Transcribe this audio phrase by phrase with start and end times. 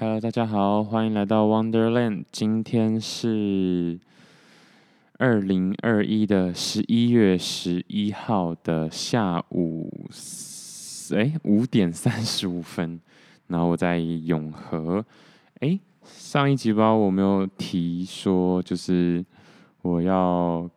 [0.00, 2.22] Hello，大家好，欢迎来到 Wonderland。
[2.30, 3.98] 今天是
[5.18, 9.92] 二零二一的十一月十一号的下午，
[11.16, 13.00] 哎，五点三十五分。
[13.48, 15.04] 然后我在永和。
[15.58, 19.26] 哎，上一集吧，我没有提说，就是
[19.82, 20.70] 我要，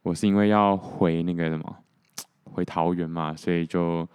[0.00, 1.76] 我是因为要回那个什么，
[2.44, 4.08] 回桃园嘛，所以就。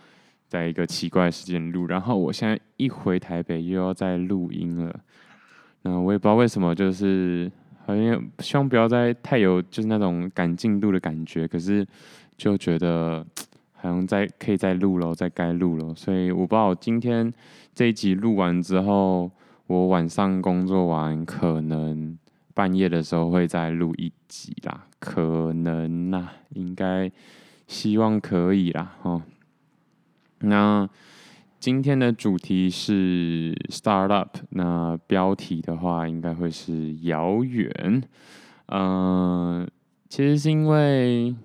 [0.51, 4.93] 在一个奇怪的时间录，然后我现在一回台北又要再录音了，
[5.83, 7.49] 那我也不知道为什么，就是
[7.85, 11.87] 好像希望不要再太有就是那种赶进度的感觉，可是
[12.35, 13.25] 就觉得
[13.71, 17.33] 好像在可以再录了，再该录了，所以我不知道今天
[17.73, 19.31] 这一集录完之后，
[19.67, 22.17] 我晚上工作完可能
[22.53, 27.09] 半夜的时候会再录一集啦，可能啦，应该
[27.67, 29.21] 希望可以啦，哦。
[30.41, 30.89] 那
[31.59, 37.71] 今天的主题是 startup，那标题的话应该会是遥远。
[38.67, 39.67] 嗯、呃，
[40.09, 41.35] 其实是因为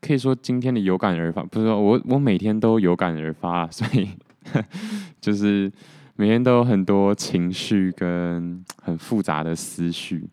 [0.00, 4.08] 可以说今天的有感而发，不是说我我每天都有感而发，所以
[5.20, 5.70] 就是
[6.16, 10.26] 每天都有很多情绪跟很复杂的思绪，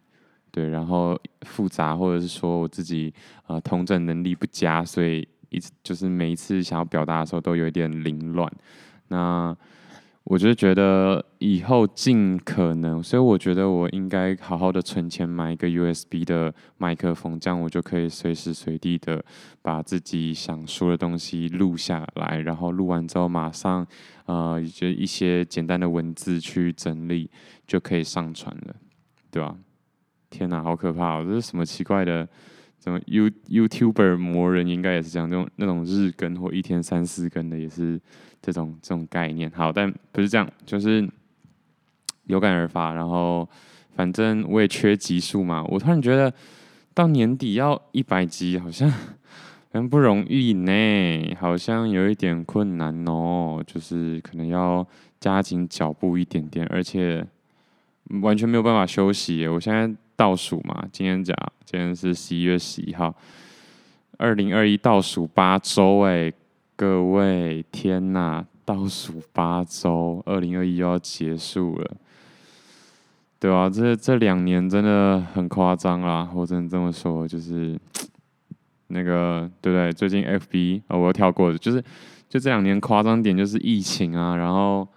[0.51, 5.27] 对，然后复杂或者是说我自己啊、呃、统整能力不佳，所以。
[5.83, 8.51] 就是每一次想要表达的时候都有一点凌乱，
[9.07, 9.55] 那
[10.23, 19.23] 我就觉得以后尽可能，所以我觉得我应该好好的存钱买一个 USB 的麦克风，这样我就可以随时随地的
[19.61, 23.85] 把自己想说的东西录下来，然后录完之后马上
[24.25, 27.29] 呃就一些简单的文字去整理
[27.67, 28.75] 就可以上传了，
[29.29, 29.55] 对吧？
[30.31, 31.23] 天哪，好可怕哦！
[31.23, 32.27] 这是什么奇怪的？
[32.85, 37.99] 什么 You YouTuber 魔人应该也是这样，那种那种日更或一天三四更的也是
[38.43, 39.49] 这种这种概念。
[39.49, 41.09] 好，但不是这样，就是
[42.25, 42.93] 有感而发。
[42.93, 43.49] 然后
[43.95, 46.31] 反正我也缺集数嘛，我突然觉得
[46.93, 48.93] 到年底要一百集好像
[49.73, 53.63] 很不容易呢，好像有一点困难哦。
[53.65, 54.87] 就是可能要
[55.19, 57.25] 加紧脚步一点点，而且
[58.21, 59.47] 完全没有办法休息。
[59.47, 59.91] 我现在。
[60.15, 63.13] 倒数嘛，今天讲，今天是十一月十一号，
[64.17, 66.31] 二零二一倒数八周哎，
[66.75, 71.91] 各位天呐，倒数八周，二零二一又要结束了，
[73.39, 73.69] 对吧？
[73.69, 77.79] 这这两年真的很夸张啦，我只能这么说，就是
[78.87, 79.91] 那个对不对？
[79.91, 81.83] 最近 FB 啊、我又跳过了，就是
[82.29, 84.87] 就这两年夸张点就是疫情啊，然后。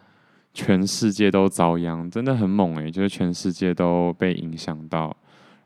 [0.58, 5.16] 全世界都遭殃，真的很猛诶，就是全世界都被影响到，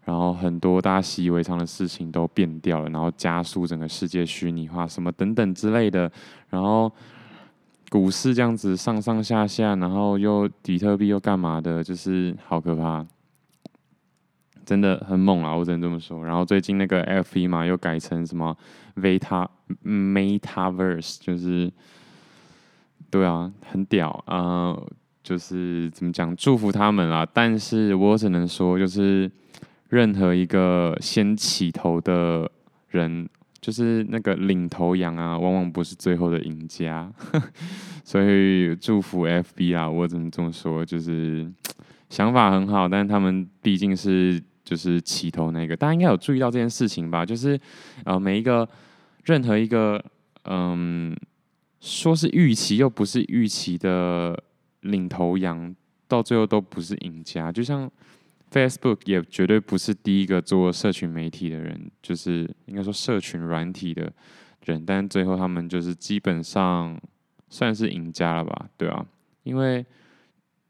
[0.05, 6.13] 然后很多大家习以为常的事情都变掉了，然后加速整个世界虚拟化，什么等等之类的。
[6.51, 6.93] 然后
[7.89, 13.07] 股市这样子上上下下，然后又比特币又干嘛的，就是好可怕，
[14.67, 15.57] 真的很猛啊！
[15.57, 16.23] 我只能这么说。
[16.23, 18.55] 然后最近那个 FB 嘛，又改成什么
[18.97, 19.49] Meta
[19.83, 21.73] Metaverse，就是。
[23.12, 24.75] 对啊，很屌啊，
[25.23, 27.28] 就是怎么讲，祝福他们啊。
[27.31, 29.31] 但是我只能说，就是
[29.91, 32.50] 任何一个先起头的
[32.89, 33.28] 人，
[33.61, 37.12] 就是那个领头羊啊，往往不是最后的赢家。
[38.03, 41.47] 所以祝福 FB 啊，我只能这么说，就是
[42.09, 47.27] 想法很好，但他们毕竟是就是起头那个，大家应该有注意到这件事情吧？
[47.27, 47.61] 就是
[48.05, 48.67] 呃，每一个
[49.25, 50.03] 任何一个
[50.44, 51.15] 嗯。
[51.82, 54.41] 说是预期又不是预期的
[54.82, 55.75] 领头羊，
[56.06, 57.50] 到最后都不是赢家。
[57.50, 57.91] 就像
[58.53, 64.12] Facebook 也绝对不是第一个做社群媒体的人，就是应该说社群软体的
[64.65, 66.97] 人，但最后他们就是基本上
[67.50, 68.69] 算是赢家了吧？
[68.76, 69.04] 对啊，
[69.43, 69.84] 因为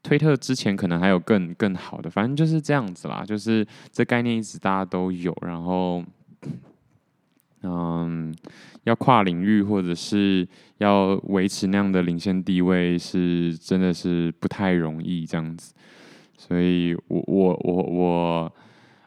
[0.01, 3.23] 推特之前可能还有更更好的，反正就是这样子啦。
[3.23, 6.03] 就是这概念一直大家都有，然后。
[7.65, 8.35] 嗯，
[8.83, 10.45] 要跨领域或者是
[10.79, 15.73] 要维持那样的领先地位，是真的是不太容易这样子。
[16.37, 18.53] 所以我我我我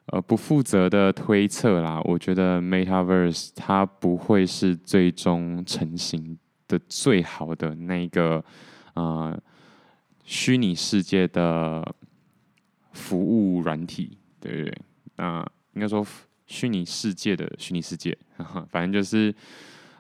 [0.07, 8.43] 呃不负责的推测啦，我觉得 Metaverse 它不会是最终成型的最好的那个
[8.95, 9.39] 呃
[10.25, 11.95] 虚拟世界的
[12.93, 14.79] 服务软体，对不对？
[15.17, 16.03] 那应该说。
[16.47, 18.17] 虚拟世界的虚拟世界，
[18.71, 19.35] 反正就是，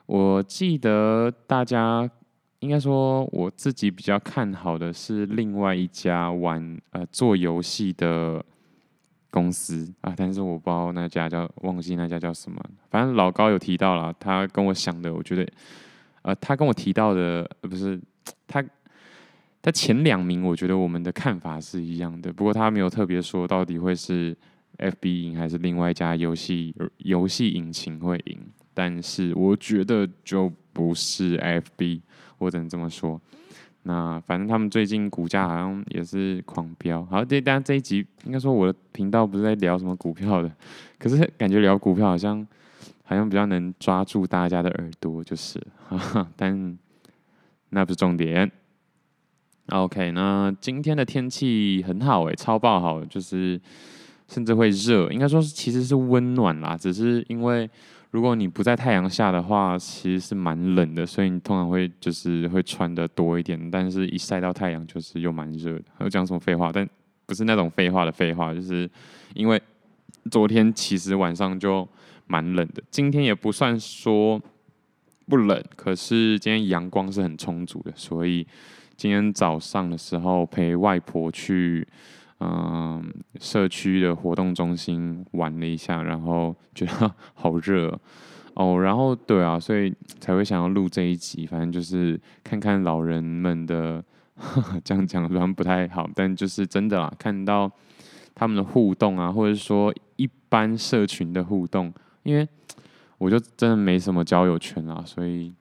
[0.06, 2.08] 我记得大家
[2.60, 8.44] 应该说，我自己比较看好的是另外一家玩呃做游戏的
[9.30, 9.92] 公司。
[10.00, 15.46] 啊，但是我不知道那家叫忘记那家叫什么，反正老高有提到了，他跟我想的，我觉得
[16.22, 18.00] 呃他跟我提到的不是
[18.46, 18.64] 他
[19.60, 22.32] 他前两名，我觉得我们的看法是一样的。
[22.32, 24.36] 不过他没有特别说到底会是
[24.78, 28.38] FB 赢还是另外一家游戏游戏引擎会赢。
[28.74, 32.00] 但是我觉得就不是 FB，
[32.38, 33.20] 我只能这么说。
[33.84, 37.04] 那反正他们最近股价好像也是狂飙。
[37.06, 40.52] 好，这大家这一集应该说我的频道不是在聊什么股票的，
[40.98, 42.46] 可是感觉聊股票好像
[43.04, 45.58] 好像比较能抓住大家的耳朵，就是，
[45.88, 46.76] 哈哈，但
[47.70, 48.50] 那不是重点。
[49.68, 53.60] OK，那今天的天气很好诶，超爆好，就是
[54.28, 57.68] 甚至会热，应该说是其实是温暖啦，只是因为。
[58.12, 63.70] 如果你不在太阳下的话，其实是蛮冷的，所以你通常会就是会穿的多一点。
[63.70, 65.84] 但是一晒到太阳，就是又蛮热的。
[65.98, 66.70] 还有讲什么废话？
[66.72, 66.88] 但
[67.26, 68.88] 不是那种废话的废话，就是
[69.34, 69.60] 因为
[70.30, 71.86] 昨天其实晚上就
[72.26, 74.40] 蛮冷的，今天也不算说
[75.26, 78.46] 不冷，可是今天阳光是很充足的，所以
[78.96, 81.86] 今天早上的时候陪外婆去。
[82.40, 83.02] 嗯，
[83.40, 87.98] 社区的活动中心玩了一下，然后觉得 好热
[88.52, 88.78] 哦。
[88.78, 91.46] 然后对啊，所以才会想要录这一集。
[91.46, 94.04] 反正就是看看老人们的，
[94.84, 97.72] 这样讲虽然不太好，但就是真的啦，看到
[98.34, 101.90] 他们的互动啊，或者说一般社群的互动，
[102.22, 102.46] 因为
[103.16, 105.54] 我就真的没什么交友圈啊，所以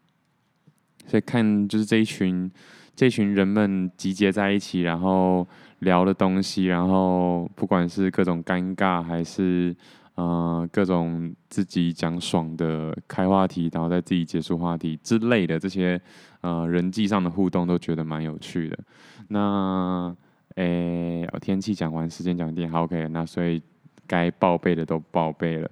[1.07, 2.51] 所以看就是这一群
[2.98, 5.48] 这群人们集结在一起，然后。
[5.86, 9.74] 聊的东西，然后不管是各种尴尬，还是
[10.16, 16.02] 呃各种自己讲爽的开话题，然后再自己结束话题之类的这些
[16.42, 18.78] 呃人际上的互动，都觉得蛮有趣的。
[19.30, 20.14] 那
[20.56, 23.08] 诶，天气讲完，时间讲电，好 OK。
[23.10, 23.62] 那所以
[24.08, 25.70] 该报备的都报备了。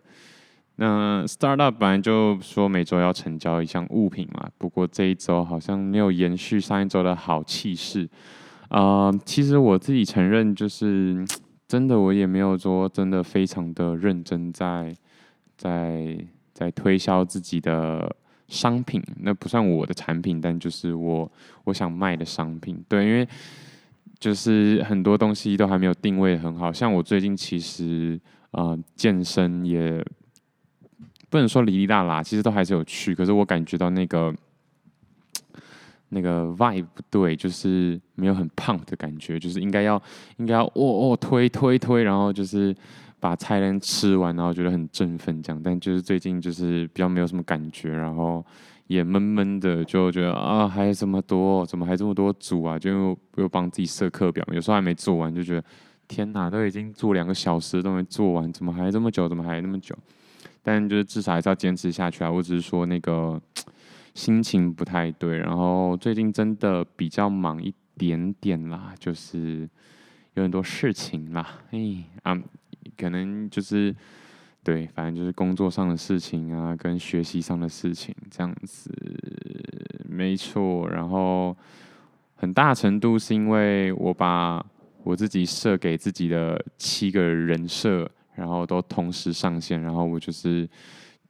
[0.75, 8.09] 那 Startup 本来就说每周要成交一项物品嘛，不过这一周好像没有延续上一周的好气势。
[8.73, 11.23] 啊、其实我自己承认，就是
[11.69, 14.91] 真的，我也没有说真的非常的认真在
[15.55, 16.17] 在
[16.53, 18.15] 在推销自己的
[18.47, 21.31] 商品，那不算我的产品，但就是我
[21.65, 22.83] 我想卖的商品。
[22.89, 23.27] 对，因为
[24.17, 28.19] 就是很多东西都还没有定位很好，像我最近其实
[28.49, 30.03] 啊、呃、健身也
[31.29, 34.33] 不能说哩哩啦啦，其实都还是有去，可是我感觉到那个。
[36.13, 40.01] 那个 vibe 不对，就是没有很胖的感觉，就是应该要
[40.37, 42.73] 应该要哦哦推推推，然后就是
[43.19, 45.61] 把菜单吃完，然后觉得很振奋这样。
[45.63, 48.45] 但就是最近就是比较没有什么感觉，然后
[48.87, 52.77] 也闷闷的，就觉得啊还有这么多，怎么还这么多组啊？
[52.77, 55.63] 就又又帮自己设课表，有时候还没做完，就觉得
[56.07, 59.27] 天哪，都已经做两个小时都没做完，怎么还这么久？
[59.27, 59.95] 怎么还那么久？
[60.61, 62.31] 但就是至少还是要坚持下去啊！
[62.31, 63.41] 我只是说那个。
[64.13, 69.67] 心情不太对，然后最近真的比较忙一点点啦，就是
[70.35, 72.39] 有很多事情啦，哎啊，
[72.95, 73.95] 可能就是
[74.63, 78.91] 对，反正就是工作上的事情啊，跟学习上的事情这样子，
[80.07, 80.87] 没错。
[80.89, 81.57] 然后
[82.35, 84.63] 很大程度是因为我把
[85.03, 90.69] 我自己设给自己的七个人设，然后都同时上线，然后我就是。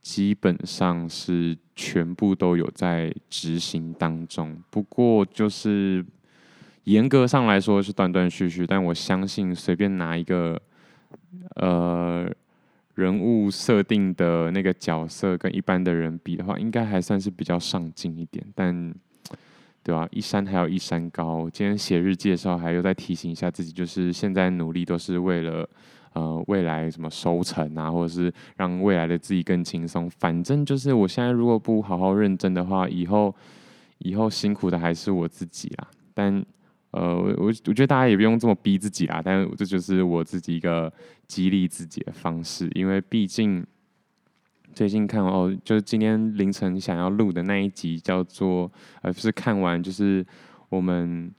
[0.04, 6.06] 基本上是全部都有在执行当中，不过就是
[6.84, 10.62] 严格上来说是断断续续，但我相信随便拿一个
[11.56, 12.30] 呃
[12.96, 18.94] 人物设定的那个角色跟一般的人比的话，应该还算是比较上进一点，但
[19.84, 20.10] 对吧、啊？
[20.12, 25.68] 一山还有一山高，今天写日记的时候还有再提醒一下自己，就是现在努力都是为了。
[26.14, 30.10] 呃，未来什么收成啊，或者是让未来的自己更轻松。
[30.10, 33.34] 反正就是，我现在如果不好好认真的话，以后
[33.98, 35.88] 以后辛苦的还是我自己啦。
[36.14, 36.46] 但
[36.92, 39.22] 呃，我我觉得大家也不用这么逼自己啦。
[39.24, 40.92] 但这就是我自己一个
[41.28, 43.66] 激励自己的方式，因为毕竟
[44.74, 50.24] 最近看哦，就是今天凌晨想要录的那一集叫做，而、呃、不是看完就是
[50.70, 51.34] 我们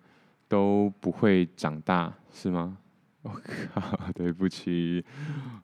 [0.48, 2.78] 都不会长大，是吗？
[3.24, 3.30] 我
[3.72, 5.02] 靠，对不起，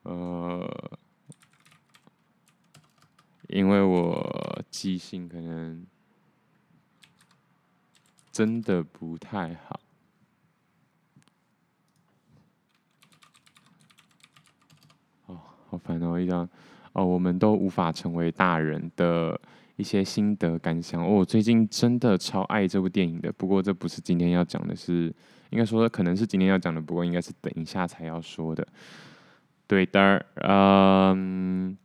[0.04, 0.98] 呃，
[3.48, 5.86] 因为我记性可能
[8.32, 9.78] 真的不太好。
[15.26, 15.38] 哦，
[15.68, 16.18] 好烦哦！
[16.18, 16.48] 一张
[16.94, 19.38] 哦，我们都无法成为大人的
[19.76, 21.04] 一些心得感想。
[21.04, 25.14] 哦，我最近真的超爱这部电影的，不过这不是今天要讲的是。
[25.50, 28.66] 应该说可能是今天要讲的，不过应该是等一下才要说的。
[29.66, 31.76] 对的，嗯，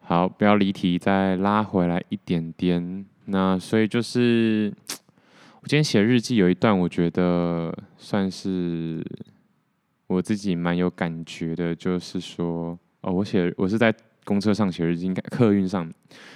[0.00, 3.04] 好，不要离题，再拉回来一点点。
[3.26, 4.72] 那所以就是，
[5.60, 9.04] 我今天写日记有一段，我觉得算是
[10.06, 13.94] 我自己蛮有感觉的，就是说，哦，我写我是在
[14.28, 15.88] 公车上写日记，应该客运上，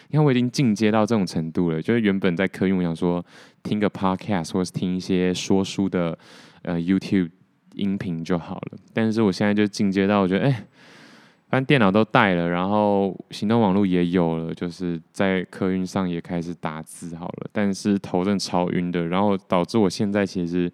[0.08, 3.22] 你看我已经进阶到这种程度了，就是原本在客运，我想说
[3.62, 6.18] 听个 podcast 或是听一些说书的
[6.62, 7.28] 呃 YouTube
[7.75, 10.64] 音频就好了，但是我现在就进阶到，我觉得，哎、
[11.50, 17.50] 反正电脑都带了，然后行动网络也有了，就是在客运上也开始打字好了。
[17.52, 20.72] 但是头真的超晕的，然后导致我现在其实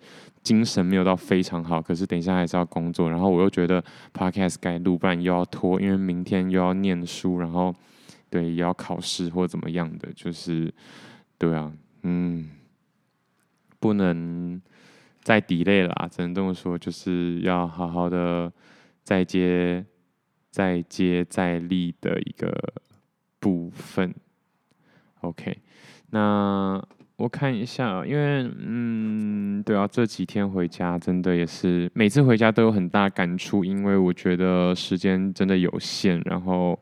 [0.49, 1.83] 精神没有到非常好。
[1.83, 7.75] 可是等一下还是要工作，然后我又觉得 Podcast 该录，不然又要拖，因为明天又要念书，然后
[8.31, 10.73] 对也要考试或怎么样的，就是
[11.37, 11.71] 对啊，
[12.02, 12.49] 嗯，
[13.78, 14.61] 不能
[15.23, 18.50] 再 delay 了啊，只能这么说，就是要好好的
[19.05, 19.85] 再接。
[20.50, 22.50] 再接再厉的一个
[23.38, 24.12] 部分
[25.21, 25.57] ，OK，
[26.11, 26.83] 那
[27.18, 36.78] 我看一下，因为嗯，对啊，这几天回家真的也是每次回家都有很大感触，因为我觉得时间真的有限，然后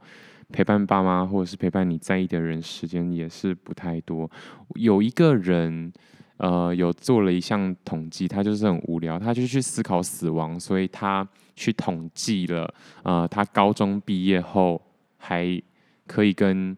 [0.53, 4.31] 陪伴爸妈或者是陪伴你在意的人时间也是不太多。
[4.75, 5.93] 有一个人。
[6.39, 12.75] 呃，有做了一项统计，他就是很无聊，他就去思考死亡，所以他去统计了，
[13.05, 14.79] 呃，他高中毕业后
[15.17, 15.59] 还
[16.07, 16.77] 可以跟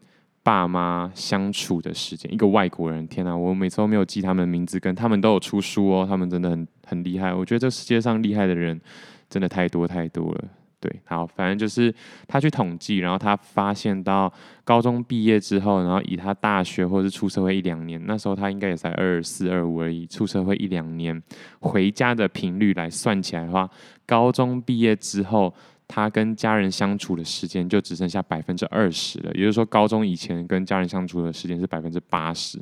[0.49, 2.33] 爸妈相处的时间。
[2.33, 7.31] 一个外国人，天哪，我每次都没有记他们的名字，跟他们都有出书哦，他们真的很很厉害。
[7.31, 8.81] 我觉得这世界上厉害的人
[9.29, 10.43] 真的太多太多了。
[10.79, 11.93] 对，好，反正就是
[12.27, 21.21] 他去统计，然后他发现到高中毕业之后，然后以他大学或是出社会一两年，那时候他应该也才二四二五而已，出社会一两年，
[21.59, 23.69] 回家的频率来算起来的话，
[24.07, 25.53] 高中毕业之后，
[25.89, 32.61] 他跟家人相处的时间就只剩下百分之二十了，也就是说，高中以前跟家人相处的时间是百分之八十。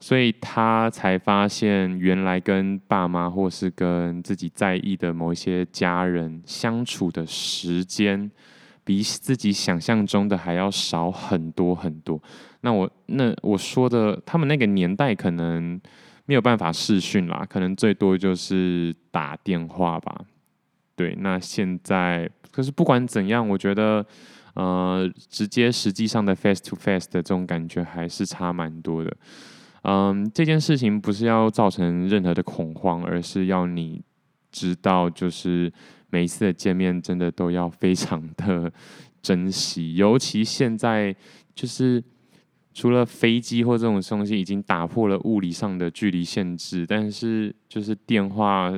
[0.00, 8.30] 所以他才发现，原来跟爸妈或是跟自己在意的某一些家人相处的时间，
[8.84, 12.22] 比自己想象中的还要少很多很多。
[12.60, 15.80] 那我那我说的，他们那个年代可能
[16.26, 20.20] 没有办法视讯啦，可能最多就是打电话吧。
[20.96, 24.04] 对，那现在可是不管怎样，我觉得
[24.54, 29.16] 呃，直接实际上的 face to face 的这种感觉还是差蛮多的。
[29.82, 34.00] 嗯，这件事情不是要造成任何的恐慌，而是要你
[34.52, 35.72] 知道，就是
[36.10, 38.72] 每一次的见面真的都要非常的
[39.20, 39.96] 珍惜。
[39.96, 41.14] 尤其现在，
[41.54, 42.02] 就是
[42.72, 48.72] 除了飞机或这种东西已经打破了物理上的距离限制，但是就是电话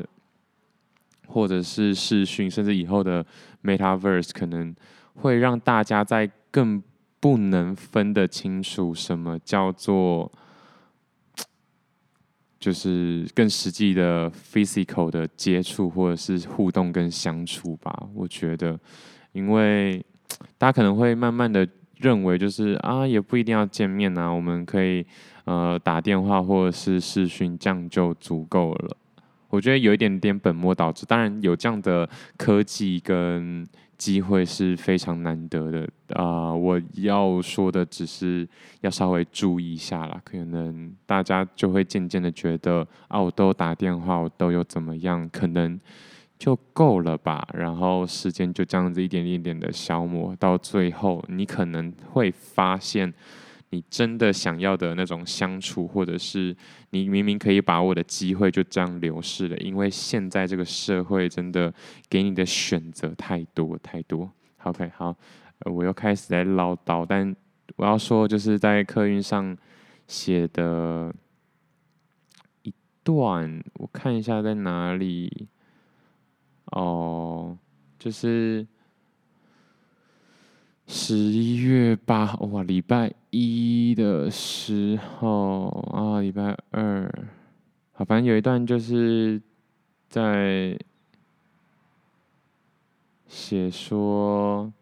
[1.26, 3.24] 或者是视讯，甚至以后的
[3.62, 4.74] Metaverse，可能
[5.14, 6.82] 会让大家在更
[7.20, 10.30] 不能分得清楚什么叫做。
[12.58, 18.76] 就是更实际的 physical 的接触或者是互动跟相处吧，我觉得，
[19.32, 20.04] 因为
[20.58, 21.68] 大家可能会慢慢的
[21.98, 25.06] 认为，就是啊，也不一定要见面啊，我们可以
[25.44, 28.96] 呃打电话或者是视讯，这样就足够了。
[29.48, 33.66] 我觉得有一点点本末倒置，当然有这样的科技跟。
[33.98, 36.54] 机会是非常难得的啊、呃！
[36.54, 38.46] 我要说的只是
[38.82, 45.80] 要稍微注意一下啦，可能大家就会渐渐的觉得啊，我都打电话，我都有怎么样，可能
[46.38, 47.48] 就够了吧。
[47.54, 53.10] 然后时间就这样子一点一点的消磨，到最后你可能会发现。
[53.70, 56.56] 你真的想要的那种相处，或者是
[56.90, 61.72] 你明明可以把握的机会就这样流逝了，因为现在这个社会真的
[62.08, 64.30] 给你的选择太多太多。
[64.62, 65.14] OK，好，
[65.64, 67.34] 我又开始在唠叨，但
[67.76, 69.56] 我要说就是在客运上
[70.06, 71.14] 写的
[72.62, 75.48] 一段，我看一下在哪里。
[76.66, 77.56] 哦，
[77.98, 78.66] 就是。
[80.88, 87.28] 十一月八号，哇，礼拜一的时候啊，礼拜二，
[87.92, 89.42] 好，反正有一段就是
[90.08, 90.78] 在
[93.26, 94.72] 写说，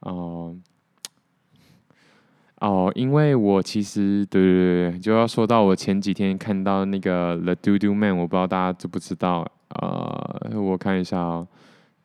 [0.00, 0.54] 哦，
[2.60, 11.48] 哦，因为我其实对对对，就要说到我前几天看到那个 The Do Do Man，我不知道大家知不知道，呃，我看一下哦。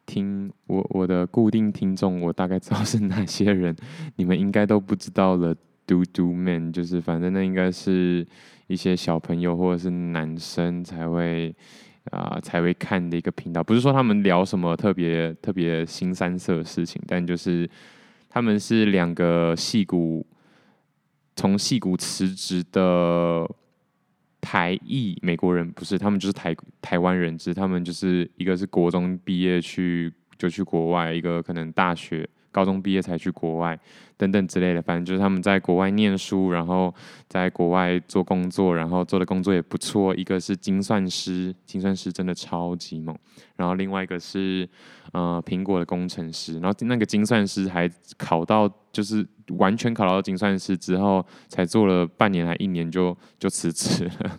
[0.10, 3.76] 听我我的固定听众，我大概知道是哪些人，
[4.16, 5.56] 你们应该都不知道了。
[5.86, 8.24] 嘟嘟 man 就是反正那应该是
[8.68, 11.56] 一些小朋友或者是男生才会
[12.12, 17.70] 啊、才会看的一个频道，不是说他们聊什么特别特别新三色的事情，但就是
[18.30, 20.26] 他们是两个戏骨
[21.36, 23.50] 从戏骨辞职的
[24.42, 32.28] 台裔美国人，不是他们就是台台湾人，只是他们就是一个是国中毕业去就去国外，一个可能大学。
[32.52, 33.80] 高中毕业才去国外，
[34.18, 36.94] 等等之类的，反正就是他们在国外念书，然后
[37.28, 40.16] 在国外做工作，然后做的工作也不错。
[40.16, 43.16] 一个是精算师，精算师真的超级猛。
[43.56, 44.68] 然后另外一个是
[45.14, 49.26] 呃苹果的工程师，然后那个精算师还考到，就是
[49.58, 54.38] 完全考到精算师之后，才做了半年还一年就就辞职了，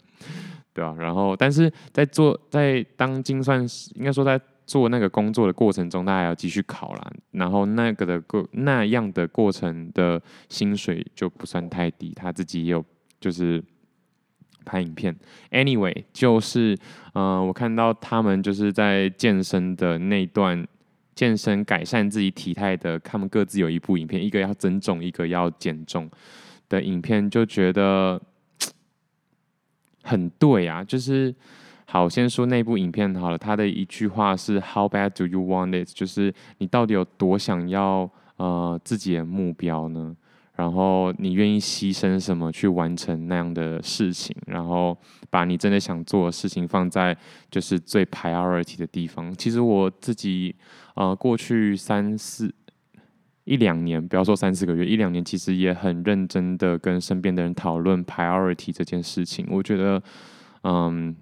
[0.72, 4.40] 对啊，然后但是在做在当精算师，应该说在。
[4.70, 12.84] 做那个工作的过程中，他还要继续考啦，然后那个的过那样的过程的薪水就不算太低，他自己也有
[13.18, 13.60] 就是
[14.64, 15.12] 拍影片。
[15.50, 16.78] Anyway，就是
[17.14, 20.64] 呃，我看到他们就是在健身的那段
[21.16, 26.08] 健身改善自己体态的，他们各自有一部影片，一个要增重，一个要减重
[26.68, 28.22] 的影片，就觉得
[30.04, 31.34] 很对啊，就是。
[31.92, 33.36] 好，先说那部影片好了。
[33.36, 40.14] 他的一句话是 “How bad do you want it？” 就是你到底有多想要呃自己的目标呢？
[40.54, 44.36] 然后你愿意牺牲什么去完成那样的事情？
[44.46, 44.96] 然后
[45.30, 47.16] 把你真的想做的事情放在
[47.50, 49.34] 就是最 priority 的地方。
[49.34, 50.54] 其实我自己
[50.94, 52.54] 呃过去三四
[53.42, 59.44] 一两年，不要说三四个月，一两年其实也很认真的跟身边的人讨论 priority 这件事情。
[59.50, 60.00] 我觉得
[60.62, 61.16] 嗯。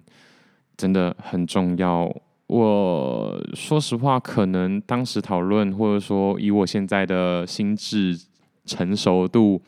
[0.79, 2.09] 真的很重要。
[2.47, 8.17] 我说实话，可能当时讨论，或者说以我现在的心智
[8.65, 9.61] 成熟度，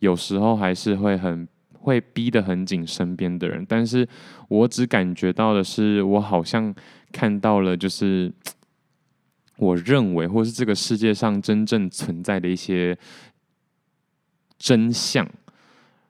[0.00, 3.64] 有时候还是会很会逼得很紧身边的人。
[3.66, 4.06] 但是
[4.48, 6.72] 我只感觉到的是，我好像
[7.10, 8.30] 看到了，就是
[9.56, 12.96] 我认为，或是这个世界上真正存在的一些
[14.58, 15.26] 真相。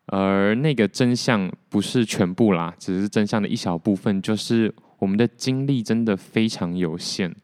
[0.08, 4.20] 而那个真相不是全部啦，只是真相的一小部分。
[4.22, 7.34] 就是我们的精力真的非常有限，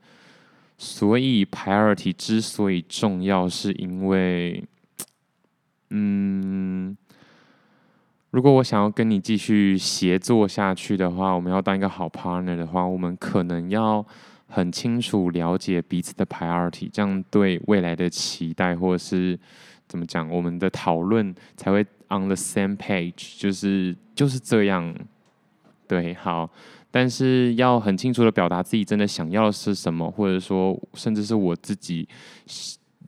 [0.78, 4.64] 所以 priority 之所以重要，是因为，
[5.90, 6.96] 嗯，
[8.30, 14.04] 如果我想要跟你继续协作下去的话，我们要当一个好 partner 的话，我们可能要
[14.46, 19.38] 很清楚了解彼此的 priority，这样对未来的期待或是
[19.88, 21.86] 怎么讲，我们的讨论才会。
[22.10, 24.94] On the same page，就是就是这样，
[25.88, 26.48] 对，好，
[26.90, 32.06] 但是要很清楚的表达自己真的想要的是什么，或者说，甚至是我自己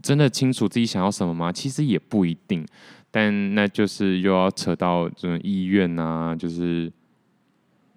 [0.02, 1.52] 真的清楚自己想要什么吗？
[1.52, 2.66] 其实也不一定，
[3.10, 6.90] 但那就是又要扯到这种意愿啊，就是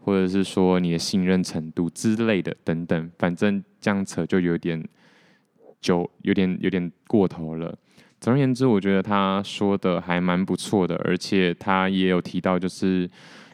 [0.03, 4.85] 或者是说你的信任程度之类的等等，反正这样扯就有点
[5.81, 7.75] 就有点有点过头了。
[8.19, 13.09] 总而言之，我觉得他说的还蛮不错的，而且他也有提到，就是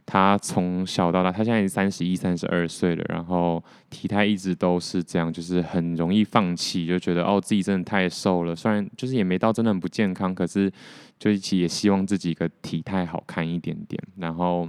[0.08, 10.71] 他从小到大，他现在已经三十一、三十二岁了，然后体态一直都是这样，就是很容易放弃，就觉得哦自己真的太瘦了，虽然就是也没到真的很不健康，可是
[11.19, 14.67] 就一起也希望自己个体态好看一点点，然后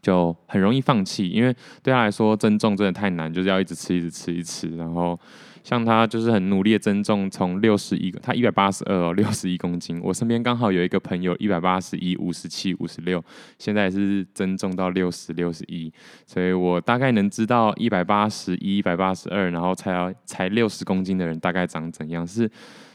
[0.00, 5.18] 就很容易放弃，因为对他来说增重真的太难，就是要一直吃、一直吃、一直吃，然后。
[5.66, 10.00] 像他就是很努力的增重，从六十一，他一百八十二哦， 六十一公斤。
[10.00, 13.20] 我身边刚好有一个朋友一百八十一，五十七、五十六，
[13.58, 15.92] 现在是增重到六十、六十一，
[16.24, 22.48] 所以我大概能知道一百八十一、一百八十二，然后才要才六十公斤的人大概长怎样，是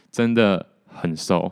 [0.09, 1.51] 真的很瘦。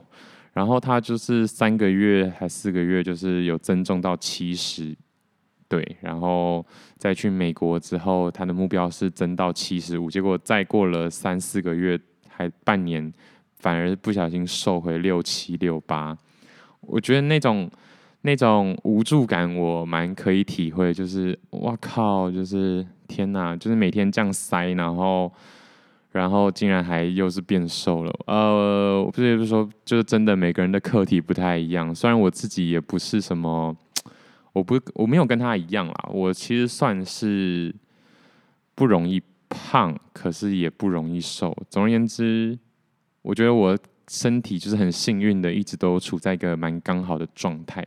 [0.53, 4.95] 然后他就是三个月还四个月，就是有增重到七十。
[5.69, 6.65] 对，然后
[6.97, 13.13] 再去美国之后，他的目标是增到七十五，结果再过了三四个月，还半年，
[13.59, 16.17] 反而不小心瘦回六七六八。
[16.81, 17.69] 我觉得那种
[18.21, 20.91] 那种无助感，我蛮可以体会。
[20.91, 25.31] 就是哇靠，就是天哪，就是每天这样塞，然后
[26.11, 28.11] 然后竟然还又是变瘦了。
[28.25, 31.93] 呃，不是不是说，就是真的每个人的课题不太一样。
[31.93, 33.77] 虽然我自己也不是什么。
[34.53, 36.09] 我不，我没有跟他一样啦。
[36.11, 37.73] 我其实算是
[38.75, 41.55] 不容易胖，可是也不容易瘦。
[41.69, 42.57] 总而言之，
[43.21, 47.85] 我觉得我身体就是很幸运的，一直都处在一个蛮刚好的状态。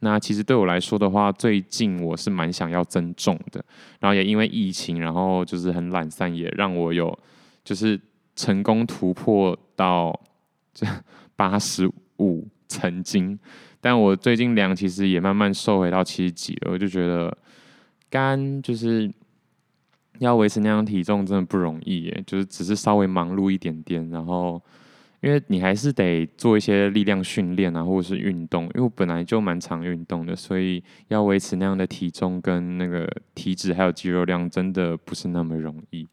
[0.00, 3.64] 那其实对我来说的话，最近我是蛮想要增重的。
[3.98, 7.18] 然后也因为疫情，然后就是很懒散，也让我有
[7.64, 7.98] 就是
[8.36, 10.18] 成功突破到
[10.72, 10.86] 这
[11.34, 13.38] 八十五 曾经。
[13.80, 17.36] 但我最近量其实也慢慢瘦回到七十几了，我就觉得
[18.10, 19.10] 干就是
[20.18, 24.60] 要维持那样体重真的不容易耶，就是只是稍微忙碌一点点，然后
[25.20, 28.64] 因为你还是得做一些力量训练啊，或者是运动。
[28.64, 36.06] 因为我本来就蛮常运动的，所以要维持那样的体重跟那个体脂还有肌肉量，真的不是那么容易。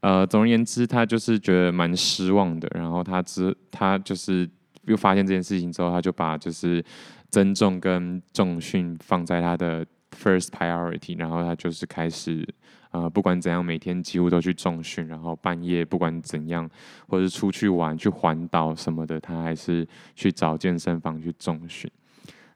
[0.00, 2.68] 呃，总而言之，他就是觉得蛮失望的。
[2.74, 4.48] 然后他之他就是
[4.86, 6.84] 又发现这件事情之后，他就把就是
[7.30, 12.46] 增重跟重训放在他的 first priority，然后他就是开始。
[12.92, 16.68] 呃，不管怎样，每天几乎都去重训，然后半夜不管怎样，
[17.08, 21.90] 或者出去玩、去环岛什么的，他还是去找健身房去重训。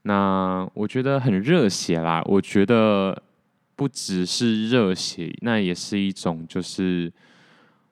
[0.03, 3.23] 那我觉得很热血啦，我觉得
[3.75, 7.11] 不只是热血，那也是一种就是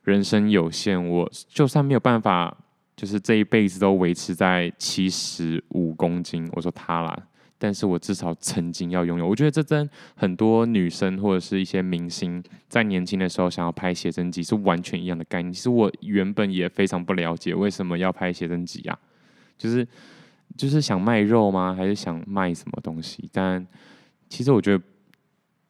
[0.02, 2.54] 人生有限，我就算没有办法，
[2.96, 7.28] 就是这一辈子都维持在七十五公斤，我说他啦。
[7.56, 15.50] 但是我至少曾经要拥有，我觉得这跟很多女生或者是一些明星在年轻的时候想要拍写真集是完全一样的概念。
[15.50, 18.98] 其实我原本也非常不了解为什么要拍写真集啊，
[19.56, 19.86] 就是
[20.56, 21.74] 就是想卖肉吗？
[21.74, 23.30] 还是想卖什么东西？
[23.32, 23.66] 但
[24.28, 24.84] 其实我觉得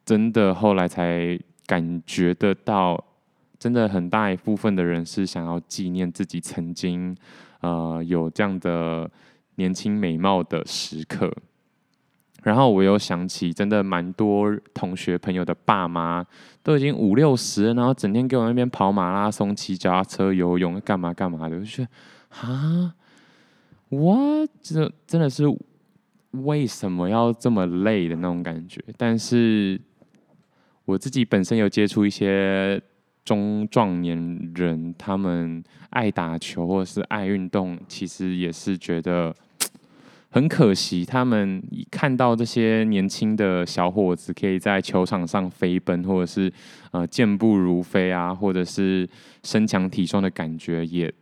[0.04, 3.02] 真的后来才感觉得到，
[3.64, 7.16] 真的很大一部分的人是想要纪念自己曾经
[7.60, 9.10] 呃有这样的
[9.54, 11.34] 年轻美貌的时刻。
[12.42, 16.22] 然后我又想起，真的蛮多同学朋友的爸妈
[16.62, 21.88] 都已经五六十，然后整天给我那边跑马拉松、骑脚踏车、游泳，干嘛干嘛的，我就觉得
[22.46, 22.94] 啊，
[23.88, 25.44] 我这真的是
[26.32, 28.78] 为什么要这么累的那种感觉。
[28.98, 29.80] 但是
[30.84, 32.78] 我自己本身有接触一些
[33.24, 39.34] 中壮年人，他们爱打球或者是爱运动，其实也是觉得。
[40.34, 46.52] 很可惜，他们看到这些年轻的小伙子可以在球场上飞奔，或者是
[46.90, 49.08] 呃健步如飞啊，或者是
[49.44, 51.14] 身强体壮的感觉，也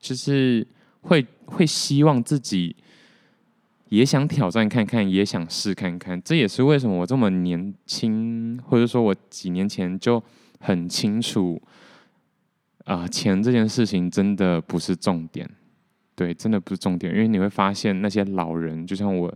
[0.00, 0.66] 就是
[1.02, 2.74] 会会希望自己
[3.88, 6.20] 也想挑战看看，也想试看看。
[6.24, 10.20] 这也是为什么我这么年轻，或者说我几年前就
[10.66, 11.62] 很清楚，
[12.86, 15.48] 啊、钱这件事情真的不是重点。
[16.16, 19.32] 对，真的不是重点，因为你会发现那些老人，就像我，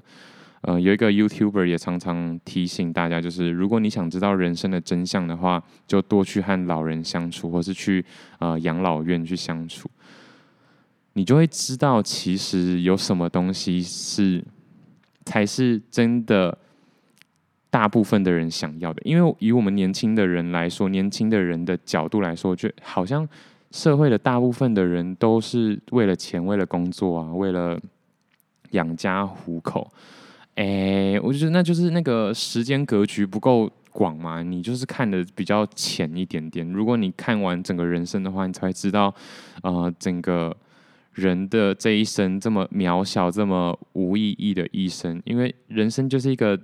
[0.63, 8.05] 呃，有一个 YouTuber 也常常提醒大家，就是如果你想知道人生的真相的话，就多去和老人相处，或是去
[8.41, 9.89] 呃养老院去相处，
[11.13, 14.45] 你就会知道其实有什么东西是
[15.25, 16.59] 才是真的，
[17.71, 19.01] 大部分的人想要的。
[19.05, 23.27] 因为以我们年轻的人来说，年轻的人的角度来说，就好像。
[23.73, 27.81] 社会的大部分的人都是为了钱，为了工作啊，为了
[28.73, 29.89] 养家糊口。
[30.57, 34.43] 诶，我觉得那就是那个时间格局不够广嘛。
[34.43, 36.69] 你就是看得比较浅一点点。
[36.73, 39.15] 如果你看完整个人生的话，你才会知道，
[39.63, 40.57] 呃，整个
[41.13, 45.23] 人的这一生这么渺小，这么无意义的一生。
[45.25, 46.59] 因为人生就是一个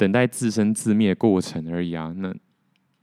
[0.00, 2.12] 等待自生自灭的过程而已啊。
[2.16, 2.34] 那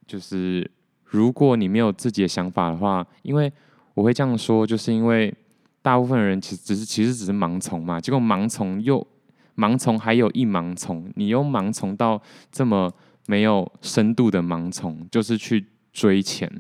[0.08, 0.70] 就是。
[1.10, 3.50] 如果你没有自己的想法的话，因为
[3.94, 5.34] 我会这样说，就是因为
[5.82, 9.08] 大部分人其实只是其实只是盲从嘛，结果盲从又
[9.56, 12.92] 盲从，还有一盲从，你又盲从到这么
[13.26, 16.52] 没有深度的盲从，就是去追钱，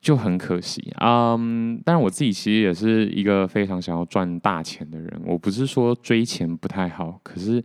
[0.00, 0.92] 就很可惜。
[0.98, 7.62] 嗯，但是我自己其实也是一个非常想要赚大钱的人，我不是说追钱不太好，可是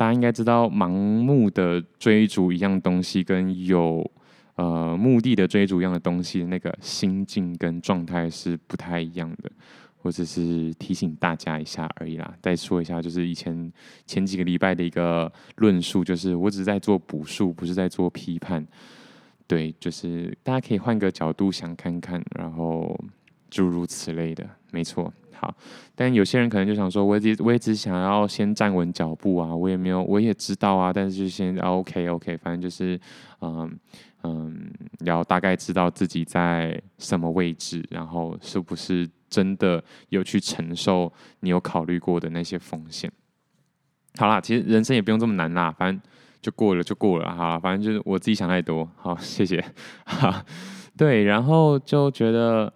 [0.00, 4.10] 大家应该知道，盲目的追逐一样东西跟有
[4.54, 9.52] 呃，目的的追逐一样的东西，那个心境跟状态是不太一样的。
[10.00, 12.34] 我只是提醒大家一下而已啦。
[12.40, 13.70] 再说一下，就是以前
[14.06, 18.66] 前几个礼拜的一个论述，就是我只是在做补述，不是在做批判。
[19.46, 22.98] 对，就是大家可以换个角度想看看，然后
[23.50, 25.12] 诸如此类的，没错。
[25.34, 25.54] 好，
[25.94, 32.98] 但有些人可能就想说，我也我也只想要先站稳脚步啊，我也没有，我也知道啊，但是就先 OK OK，反正就是
[33.40, 33.78] 嗯。
[34.22, 34.70] 嗯，
[35.06, 41.10] 要大概知道自己在什么位置，然后是不是真的有去承受
[41.40, 43.10] 你有考虑过的那些风险。
[44.18, 45.98] 好啦，其实人生也不用这么难啦，反正
[46.42, 47.34] 就过了就过了。
[47.34, 48.86] 好啦，反正就是我自己想太多。
[48.96, 49.64] 好，谢谢。
[50.04, 50.44] 哈，
[50.98, 52.70] 对，然后就觉得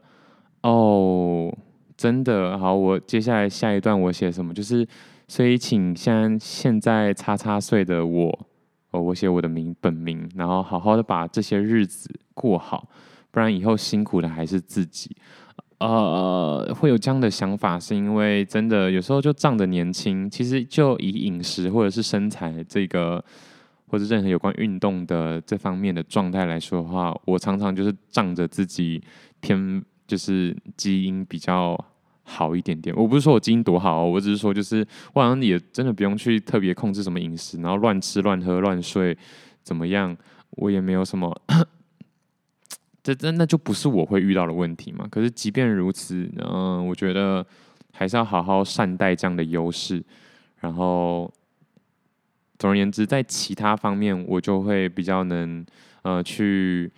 [0.65, 1.57] 哦，
[1.97, 2.75] 真的好。
[2.75, 4.53] 我接下来下一段我写什么？
[4.53, 4.87] 就是
[5.29, 8.47] 所以，请现现在叉叉岁的我。
[8.91, 12.89] 哦我写我的名本名，然后好好的把这些日子过好，
[13.33, 15.17] 不然以后辛苦的还是自己。
[15.81, 23.23] 呃，会有这样的想法，是因为真的有时候就仗着年轻，其实就以饮食或者是身材这个，
[23.89, 29.03] 或者任何有关运动的这方面的状态来说的话，我常常就是仗着自己
[29.41, 31.79] 天就是基因比较
[32.23, 32.95] 好一点点。
[32.97, 39.17] 我不是说我基因多好，我只是说就是我好像也真的不用去特别控制什么饮食，然后乱吃乱喝乱睡
[39.63, 40.17] 怎么样，
[40.51, 41.43] 我也没有什么。
[43.03, 45.07] 这真的就不是我会遇到的问题嘛？
[45.11, 47.47] 可是即便如此，嗯，我觉得
[47.93, 50.03] 还是要好好善待这样的优势。
[50.61, 51.31] 然后，
[52.59, 55.63] 总而言之，在其他方面，我就会比较能
[56.01, 56.91] 呃去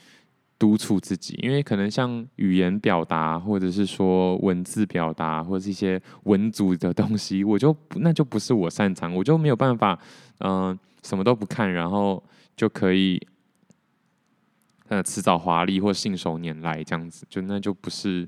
[0.58, 9.98] 督促自己，因为可能像语言表达，或者是说文字表达，或者是一些文组的东西， 我就那就不是我擅长，我就没有办法，
[10.40, 12.22] 嗯、什么都不看，然后
[12.56, 13.20] 就可以。
[14.88, 18.24] 呃，辞藻华丽或信手拈来这样子，就那就不是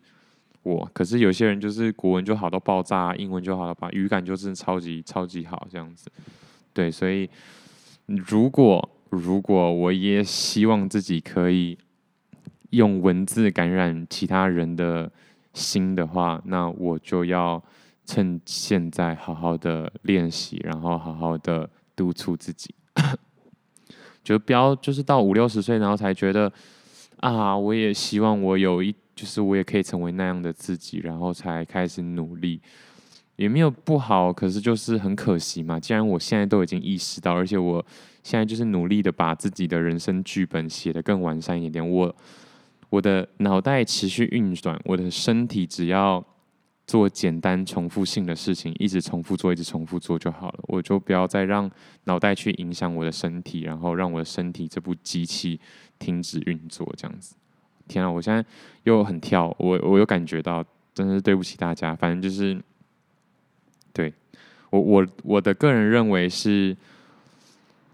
[0.64, 0.90] 我。
[0.92, 6.10] 可是有些人就是国文就好到爆炸，英文就好到爆，语感就是超级超级好这样子。
[6.72, 7.30] 对，所以
[8.06, 11.78] 如果如果我也希望自己可以
[12.70, 15.10] 用文字感染其他人的
[15.54, 17.62] 心的话，那我就要
[18.04, 22.74] 趁现在好好的练习，然后好好的督促自己。
[24.22, 26.52] 就不要，就是到五六十岁，然后才觉得
[27.20, 32.60] 啊，我也希望我有一，就是我也可以成为那样的自己，然后才开始努力，
[33.36, 35.80] 也没有不好，可是就是很可惜嘛。
[35.80, 37.84] 既然我现在都已经意识到，而且我
[38.22, 42.14] 现在就是努力的把自己的人生剧本写得更完善一点，我
[42.90, 46.24] 我的脑袋持续运转，我的身体只要。
[46.88, 50.60] 做简单重复性的事情，一直重复做，一直重复做就好了。
[50.68, 51.70] 我就不要再让
[52.04, 55.60] 脑袋去影响我的身体，然后让我的身体这部机器
[55.98, 57.36] 停止运作，这样子。
[57.86, 58.42] 天啊，我现在
[58.84, 61.94] 又很跳，我我有感觉到，真的是对不起大家。
[61.94, 62.58] 反正就是，
[63.92, 64.10] 对
[64.70, 66.74] 我我我的个人认为是，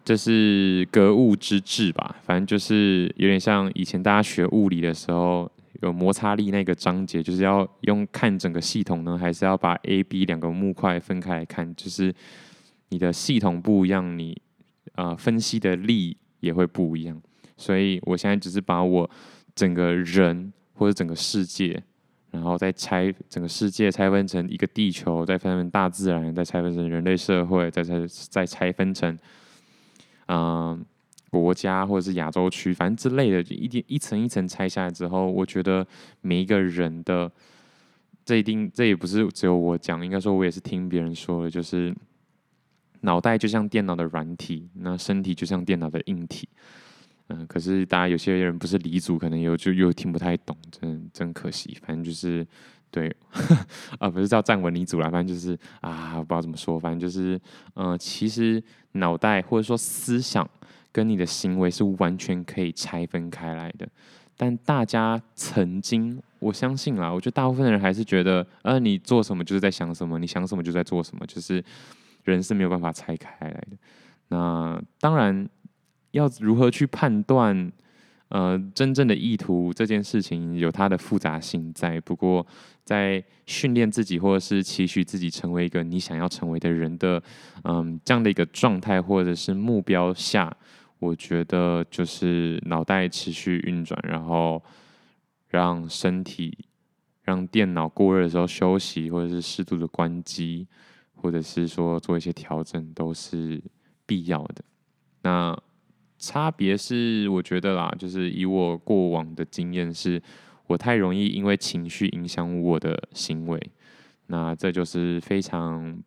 [0.05, 2.17] 这是格物致知吧。
[2.23, 5.51] 反正就是有点像以前大家学物理的时候。
[5.83, 11.75] 有摩擦力那个章节，就是要用看整个系统呢，还是要把 A、B 两个木块分开来看？
[11.75, 12.15] 就是
[12.91, 14.41] 你的系统不一样，你
[14.95, 17.21] 啊、呃、分析的力也会不一样。
[17.57, 19.11] 所以我现在只是把我
[19.55, 21.83] 整个人或者整个世界，
[22.31, 27.95] 然后再拆整个世界拆分成一个地球，再分成大自然，再拆分成人类社会，再拆
[28.31, 29.19] 再拆分成。
[31.45, 35.87] 国家或者是亚洲区，反正之类的，就一点一层一层拆下来之后，我觉得
[36.23, 37.31] 每一个人的
[38.25, 41.95] 这一定这也不是只有我讲，应该说我也是听别人说的，就是
[43.03, 46.49] 脑袋就像电脑的软体，那身体就像电脑的硬体。
[47.29, 51.77] 嗯，可是大家有些人不是理组，可能又就又听不太懂，真真可惜。
[51.83, 52.47] 反正就是
[52.91, 53.15] 对
[54.01, 57.39] 啊，不是叫站稳离组啦，反正就是啊，不知道怎么说，反正就是
[57.75, 60.49] 嗯、其实脑袋或者说思想。
[60.95, 63.89] 跟你的行为是完全可以拆分开来的，
[64.37, 71.63] 但大家曾经，我相信啦，我觉得大部分的人还是觉得，呃，你做什么就是在想什么，你想什么就在做什么，就是
[72.23, 73.77] 人是没有办法拆开来的。
[74.29, 75.49] 那当然，
[76.13, 77.73] 要如何去判断，
[78.29, 82.01] 呃，真正的意图这件事情有它的复杂性在。
[82.03, 82.47] 不过，
[82.85, 87.21] 在训练自己或者是期许自己成为一个你想要成为的人的，
[87.65, 90.57] 嗯、这样的一个状态或者是目标下。
[90.99, 94.63] 我觉得就是脑袋持续运转，然后
[95.49, 96.67] 让身体、
[97.23, 100.67] 让电脑过热的时候休息，或者是适度的关机，
[101.15, 103.63] 或者是说做一些调整，都是
[104.07, 104.65] 必要的。
[105.23, 105.59] 那
[106.19, 110.23] 差别是，我觉得啦，就是以我过往的经验，是
[110.67, 113.61] 我太容易因为情绪影响我的行为，
[114.29, 116.03] 那这就是非常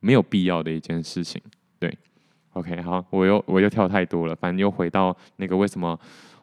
[0.00, 1.42] 没有必要的一件事情，
[1.80, 1.98] 对。
[2.54, 5.98] OK，好，我又我又跳太多了，反正又回到那个为什么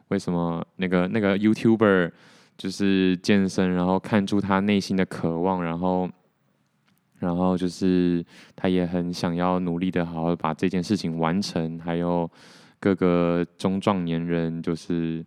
[0.08, 2.10] 为什么那个那个 YouTuber
[2.58, 6.10] 就是健身，然后看出他内心的渴望，然后
[7.20, 8.24] 然后就是
[8.56, 12.28] 他也很想要努力的好好把这件事情完成，还有
[12.80, 15.24] 各个中壮年人就是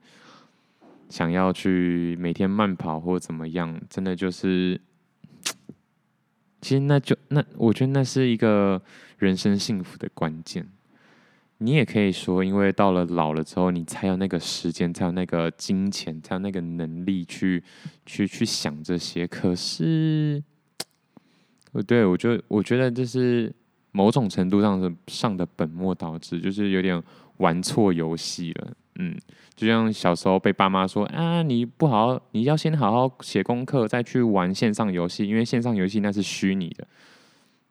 [1.07, 4.79] 想要去每天慢跑或怎么样，真的就是。
[6.63, 8.81] 其实那就那，我觉得那是一个
[9.17, 10.65] 人生幸福的关键。
[11.57, 17.61] 你也可以说，因为到了老了之后，你才有那个时间，才有那个金钱，才有那个能力去
[18.05, 19.27] 去去想这些。
[19.27, 20.41] 可是，
[21.73, 23.53] 我对，我就我觉得这是
[23.91, 27.01] 某种程度上的上的本末倒置，就是有点
[27.37, 28.73] 玩错游戏了。
[28.99, 29.17] 嗯，
[29.55, 36.87] 就像小时候被爸妈说啊，你不好，你要先好好写功课，再去玩线上游戏，因为线上游戏那是虚拟的。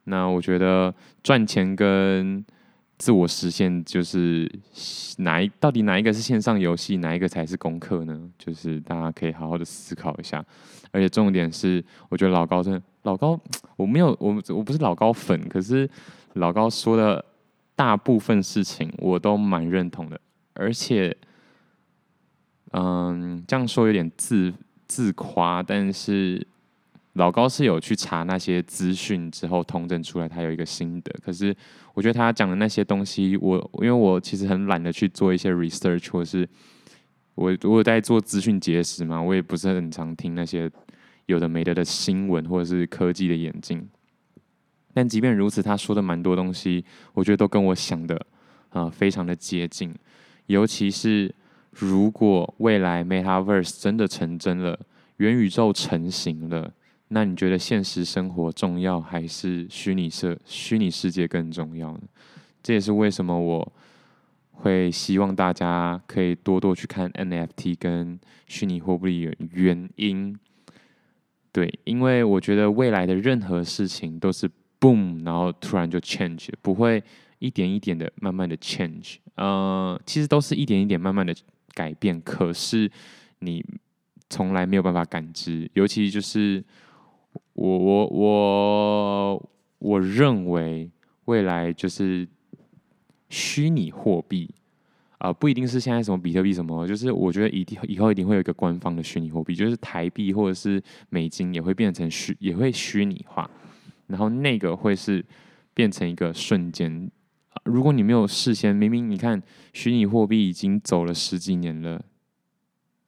[0.05, 2.43] 那我觉得赚钱跟
[2.97, 4.51] 自我实现就是
[5.17, 8.29] 哪一到底哪一个是线上游戏，哪一个才是功课呢？
[8.37, 10.43] 就是大家可以好好的思考一下。
[10.91, 13.39] 而且重点是，我觉得老高真老高，
[13.77, 15.89] 我没有我我不是老高粉，可是
[16.33, 17.23] 老高说的
[17.75, 20.19] 大部分事情我都蛮认同的。
[20.53, 21.15] 而且，
[22.71, 24.53] 嗯，这样说有点自
[24.87, 26.45] 自夸，但是。
[27.15, 31.15] 老高是有去查那些资讯之后统整出来，他有一个心得。
[31.23, 31.55] 可是
[31.93, 36.49] 我觉得他讲的那些东西，我因为我其实很懒得去做一些 research，或是
[37.35, 40.67] 我我在做资讯节食嘛，我也不是很常听那些
[41.27, 43.87] 有的没的的新闻或者是科技的演进。
[44.91, 48.15] 但即便如此，他说的蛮多东西，我觉得都跟我想的
[48.69, 49.93] 啊、呃、非常的接近。
[50.47, 51.33] 尤其是
[51.71, 54.79] 如果未来 Metaverse 真的成真了，
[55.17, 56.73] 元宇宙成型了。
[57.09, 62.01] 那你觉得现实生活重要还是虚拟世虚拟世界更重要呢？
[62.63, 63.73] 这也是为什么我
[64.51, 70.37] 会希望大家可以多多去看 NFT 跟虚拟货币的原因。
[71.51, 77.03] 对，因为我觉得未来的任何事情都是 boom，然后突然就 change，不会
[77.43, 79.17] 一点一点的慢慢的 change。
[79.35, 81.35] 呃，其实都是一点一点慢慢的
[81.73, 82.91] 改变，可是
[83.39, 83.65] 你
[84.29, 86.63] 从来没有办法感知，尤其就是。
[87.53, 90.89] 我我我我认为
[91.25, 92.27] 未来就是
[93.29, 94.49] 虚拟货币
[95.19, 103.49] 啊，不一定是现在什么比特币什么，就是我觉得一定以后一定会有一个官方的虚拟货币，就是台币或者是美金也会变成虚，也会虚拟化，
[104.07, 105.23] 然后那个会是
[105.73, 107.09] 变成一个瞬间。
[107.65, 109.41] 如果你没有事先，明明你看
[109.73, 112.03] 虚拟货币已经走了十几年了。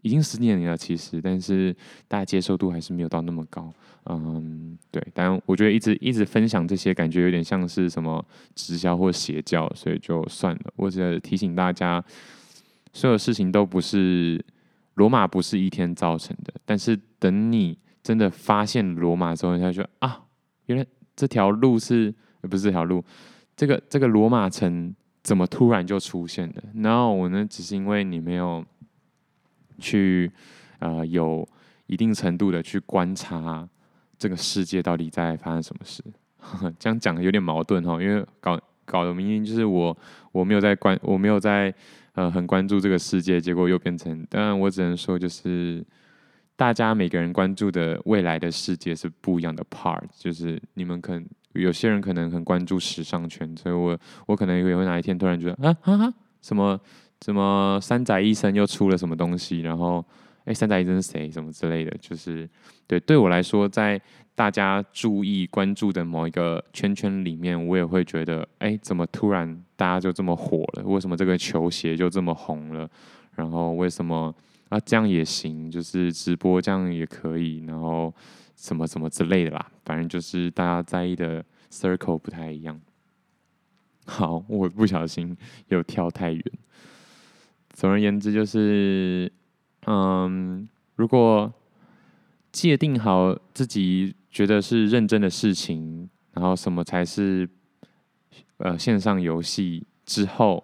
[0.01, 1.75] 已经十几年了，其实，但是
[2.07, 3.73] 大家接受度还是没有到那么高。
[4.05, 10.61] 嗯，对，但我觉得一直一直分享这些，感觉有点像是什么直销或邪教，所以就算了。
[10.75, 12.05] 我只是提醒大家，
[12.93, 14.39] 所有事情都不是
[14.93, 20.21] 罗马不是一天造成的，但是等你真的发现罗马之后，你才说啊，
[20.67, 23.03] 原来这条路是，不是这条路，
[23.55, 26.63] 这个这个罗马城怎么突然就出现的？
[26.75, 28.65] 然后我呢，只是因为你没有。
[29.77, 30.31] 去，
[30.79, 31.45] 呃，有
[31.87, 33.67] 一定程度的去观察
[34.17, 36.01] 这个世界到底在发生什么事。
[36.37, 39.95] 呵呵，这样讲有点矛盾哈，因为搞搞的明明就是我
[40.31, 41.75] 我没有在关，我没有在
[42.13, 45.85] 呃很关注这个世界，结果又变成，当然我只能说就是
[46.55, 56.79] 大家每个人关注的未来的世界是不一样的 part，就是你们可能有些人可能很关注时尚圈，所以我我可能也会哪一天突然觉得啊哈哈什么。
[57.23, 59.61] 什么三宅一生又出了什么东西？
[59.61, 60.03] 然后，
[60.43, 61.31] 哎，三宅一生是谁？
[61.31, 62.47] 什么之类的，就是
[62.85, 63.99] 对对我来说，在
[64.35, 70.83] 大家注意关注的某一个圈圈里面，我也会觉得，哎，怎么突然大家就这么火了？
[70.83, 72.87] 为什么这个球鞋就这么红了？
[73.33, 74.35] 然后为什么
[74.67, 75.71] 啊这样也行？
[75.71, 77.63] 就是直播这样也可以？
[77.65, 78.13] 然后
[78.55, 82.79] 什么什么之类的啦，反正就是大家在意的 circle 不太一样。
[84.05, 85.35] 好，我不小心
[85.67, 86.43] 又跳太远。
[87.71, 89.31] 总而言之，就是，
[89.85, 91.53] 嗯，如果
[92.51, 97.49] 界定好自己觉得是认真的事情，然后什么才是
[98.57, 100.63] 呃线上游戏之后，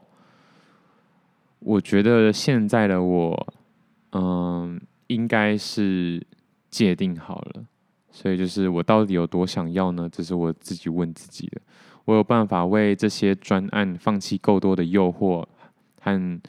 [1.60, 3.54] 我觉得现在的我，
[4.12, 6.26] 嗯，应该是
[6.70, 7.66] 界定好了。
[8.12, 10.08] 所以就是我到底有多想要呢？
[10.12, 11.62] 这是我自己问自己的。
[12.06, 15.46] 我有办法为这些专案放弃够多的诱惑
[16.00, 16.42] 和。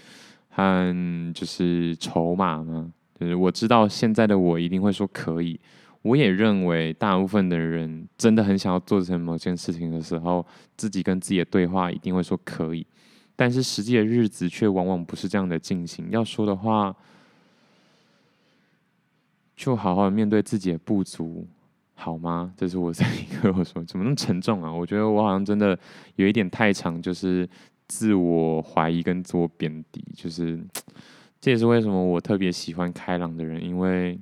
[0.54, 2.92] 和就是筹码吗？
[3.18, 5.58] 就是我知道现在的我一定会说可以。
[6.02, 10.44] 我也认为大部分的人真的很想要做成某件事情的时候，
[10.76, 12.86] 自己跟自己的对话一定会说可以。
[13.34, 16.06] 但是实际的日子却往往不是这样的进行。
[16.10, 16.94] 要说的话，
[19.56, 21.46] 就好好面对自己的不足，
[21.94, 22.52] 好吗？
[22.56, 24.72] 这是我在一个我说怎么那么沉重啊？
[24.72, 25.78] 我觉得我好像真的
[26.16, 27.48] 有一点太长，就是。
[27.88, 30.58] 自我怀疑跟自我贬低，就是
[31.38, 34.18] 这也是为什么我特别喜欢开朗的人，因为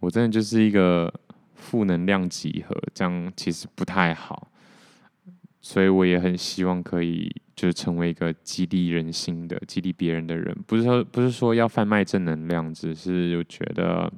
[0.00, 1.12] 我真的就是一个
[1.54, 4.50] 负能量集合，这样其实不太好，
[5.60, 7.30] 所以我也很希望可以
[7.60, 14.10] 就是成为一个激励人心的、激励别人的人，不是说不是说要贩卖正能量，只是就觉得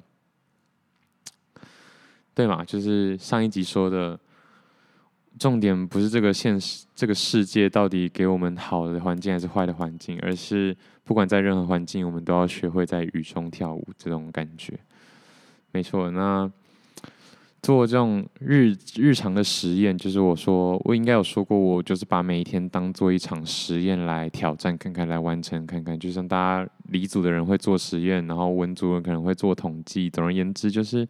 [2.33, 4.17] 对嘛，就是上一集说的。
[5.39, 14.79] 重点不是这个现实，这个世界到底给我们好的环境还是坏的环境，而是不管在任何环境，我们都要学会在雨中跳舞这种感觉。
[15.73, 16.49] 没错，那
[17.63, 25.97] 做这种日日常的实验，就是我说我应该有说过，我就是把每一天当做一场实验来挑战看看，来完成看看。
[25.97, 30.11] 就像大家理组的人会做实验，然后文组人可能会做统计。
[30.11, 31.09] 总而言之，就是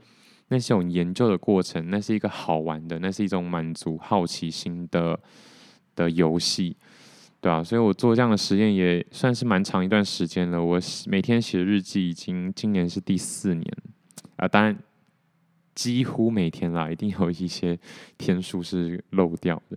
[0.48, 5.18] 那是种研究的过程，那是一个好玩的，那是一种满足好奇心的
[5.96, 6.76] 的游戏。
[7.40, 10.62] 对啊，所以我做这样的实验也算是蛮长一段时间了。
[10.62, 13.66] 我每天写日记，已经今年是第四年
[14.36, 14.76] 啊，当然
[15.75, 17.79] 几乎每天啦，一定有一些
[18.18, 19.77] 天数是漏掉的，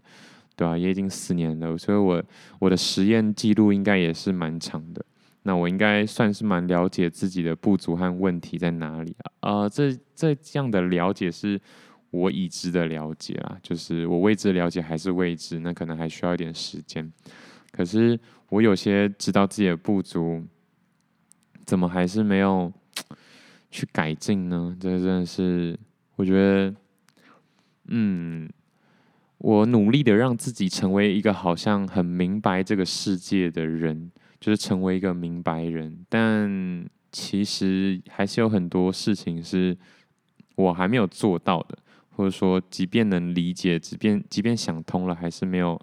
[0.56, 2.24] 对啊，也已经四年了，所以我
[2.60, 5.06] 我的实验记录应该也是蛮长的。
[5.43, 9.32] 那我应该算是蛮了解自己的不足和问题在哪里啊？
[9.41, 11.62] 呃，这这这样的了解是
[12.10, 17.14] 我已知的了解啊，就是我未知的了解还是未知，那可能还需要一点时间。
[17.72, 18.20] 可是
[18.50, 20.43] 我有些知道自己的不足，
[21.64, 22.74] 怎么还是没有
[23.76, 24.76] 去改进呢？
[24.80, 25.78] 这真的是
[26.15, 26.73] 我觉得，
[27.88, 28.49] 嗯，
[29.38, 34.09] 我努力的让自己成为一个好像很明白这个世界的人，
[34.39, 36.05] 就是成为一个明白人。
[36.07, 39.78] 但其实还是有很多事情是
[40.55, 41.78] 我还没有做到的，
[42.11, 45.80] 或者说，即便能理解，即便即便想通了，还是没有。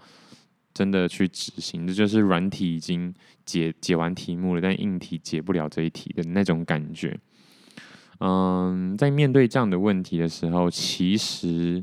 [0.74, 3.12] 真的去执行，这就是软体已经
[3.44, 7.14] 解解完题目了，但硬体解不了这一题的那种感觉。
[8.24, 11.82] 嗯，在面对这样的问题的时候，其实，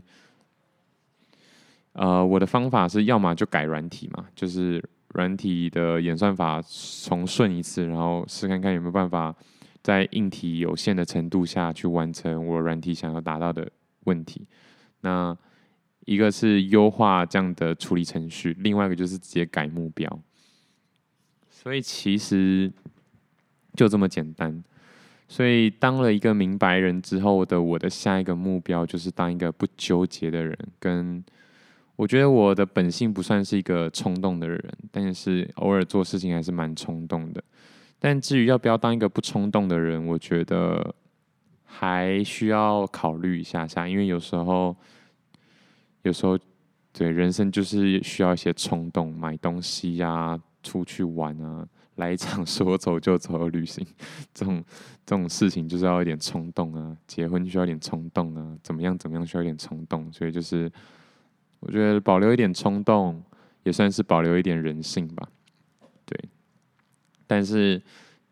[1.92, 9.36] 呃，我的方法是要么就改软体嘛，就是软体的演算法重顺一次，然后试看看有没有办法
[9.84, 13.70] 在硬体有限的程度下去完成我软体想要达到的
[14.06, 14.48] 问题。
[15.02, 15.38] 那
[16.06, 20.22] 一个是优化这样的处理程序，另外一个就是直接改目标。
[21.50, 22.72] 所以其实
[23.74, 24.64] 就这么简单。
[25.30, 30.58] 所以当了一个明白人之后的我的下一个目标就是当一个不纠结的人。
[30.78, 31.24] 跟
[31.96, 34.62] 我觉得我的本性不算是一个冲动的人，
[34.92, 37.42] 但是偶尔做事情还是蛮冲动的。
[37.98, 40.94] 但至于要不要当一个不冲动的人，我觉得
[41.64, 44.76] 还需要考虑一下下，因为有时候。
[46.04, 46.40] 有时候，
[46.94, 51.68] 对人生就是需要一些冲动，买东西呀、啊，出去玩啊，
[52.00, 53.86] 来一场说走就走的旅行，
[54.34, 54.64] 这种
[55.06, 56.98] 这种事情就是要一点冲动啊。
[57.06, 60.72] 结婚需要一点冲动啊，怎么样怎么样需要一点冲动，所以就是
[61.60, 63.22] 我觉得保留一点冲动，
[63.64, 65.30] 也算是保留一点人性吧。
[66.06, 66.18] 对，
[67.28, 67.82] 但是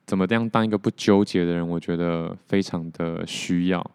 [0.05, 3.91] 怎么样当一个不纠结的人，我觉得非常的需要。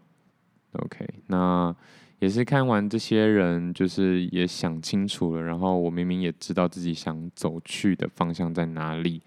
[0.72, 1.74] OK，那。
[2.22, 9.20] 也是看完这些人，就是也想清楚了，然后我明明也知道自己想走去的方向在哪里，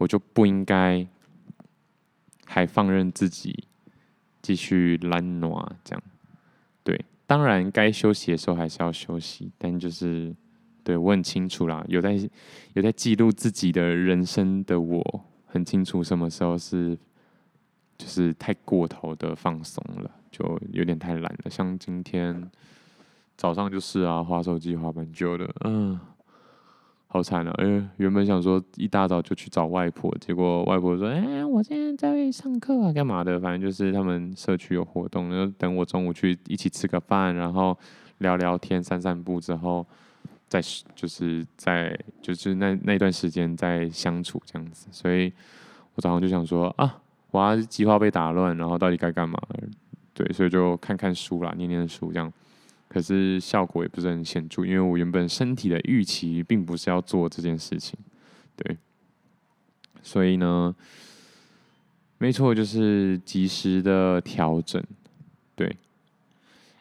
[0.00, 1.06] 我就不应该
[2.46, 3.64] 还放任自己
[4.42, 6.02] 继续懒惰这样。
[6.82, 10.34] 对，当然该休息的时候还是要休息，但就是
[10.82, 12.18] 对我很清楚啦，有在
[12.72, 16.98] 有在记录自己的人生的我，很清楚什么时候是
[17.96, 20.10] 就是太过头的放松了。
[20.30, 22.48] 就有点太懒了，像今天
[23.36, 25.98] 早上就是啊，滑手机滑蛮久的，嗯，
[27.12, 27.52] 好惨啊！
[27.58, 33.40] 哎，原本想说一大早就去找外婆，结果外婆说：“哎，我现在在上课啊，干嘛的？
[33.40, 37.76] 反正就是他们社区有活动，然后等我中午去一起吃个饭，然后
[38.18, 39.84] 聊聊天、散散步之后，
[40.46, 40.60] 再
[40.94, 44.86] 就是在就是那那段时间再相处这样子。
[44.92, 45.32] 所以
[45.96, 46.96] 我早上就想说啊，
[47.32, 49.36] 我计划被打乱，然后到底该干嘛？”
[50.14, 52.32] 对，所以就看看书啦，念念书这样，
[52.90, 57.96] 可是效果也不是很显著，因为我原本身体的预期并不是要做这件事情，
[58.56, 58.76] 对，
[60.02, 60.74] 所以呢，
[62.18, 64.82] 没错，就是及时的调整，
[65.54, 65.76] 对，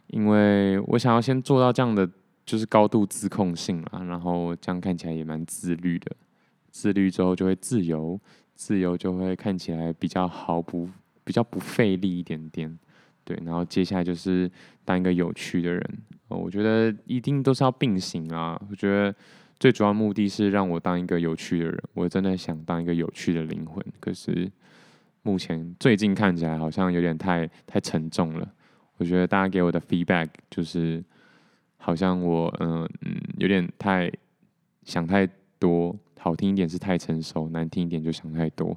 [0.07, 2.10] 因为我想要先做到这样的，
[2.43, 6.16] 就是高度自控性啦，然后这样看起来也蛮自律的，
[6.72, 8.20] 自律之后就会自由，
[8.55, 10.89] 自由就会看起来比较毫不
[11.24, 12.80] 比较不费力一点点。
[13.30, 14.49] 对，然后接下来就是
[14.84, 15.99] 当一个有趣的人，
[16.30, 18.59] 哦我觉得一定都是要并行啊。
[18.71, 19.13] 我觉得
[19.59, 23.86] 最主要目的是让我当一个有趣的人，我真的想当一个有趣的灵魂。
[23.99, 24.51] 可是
[25.21, 28.51] 目前最近看起来好像有点太太沉重了。
[28.97, 31.03] 我觉得大家给我的 feedback 就是
[31.77, 34.11] 好像我嗯嗯有点太
[34.86, 38.75] 想太多，好听一点是太成熟，难听一点就想太多。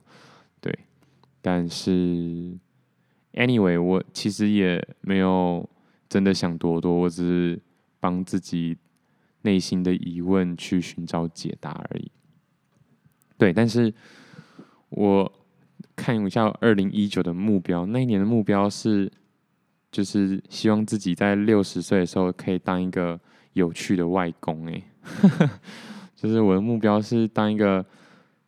[0.60, 0.78] 对，
[1.40, 2.52] 但是。
[3.34, 5.68] Anyway，我其实也没有
[6.08, 7.62] 真的想多多，我只是
[7.98, 8.76] 帮自己
[9.42, 12.10] 内心的疑问去寻找解答而已。
[13.38, 13.92] 对，但是
[14.90, 15.32] 我
[15.96, 19.10] 看一下二零一九的目标，那一年的目标是
[19.90, 23.18] 就是希望自己在六十岁的时候可以当一个
[23.54, 24.82] 有趣的外公哎，
[26.14, 27.84] 就是我的目标是当一个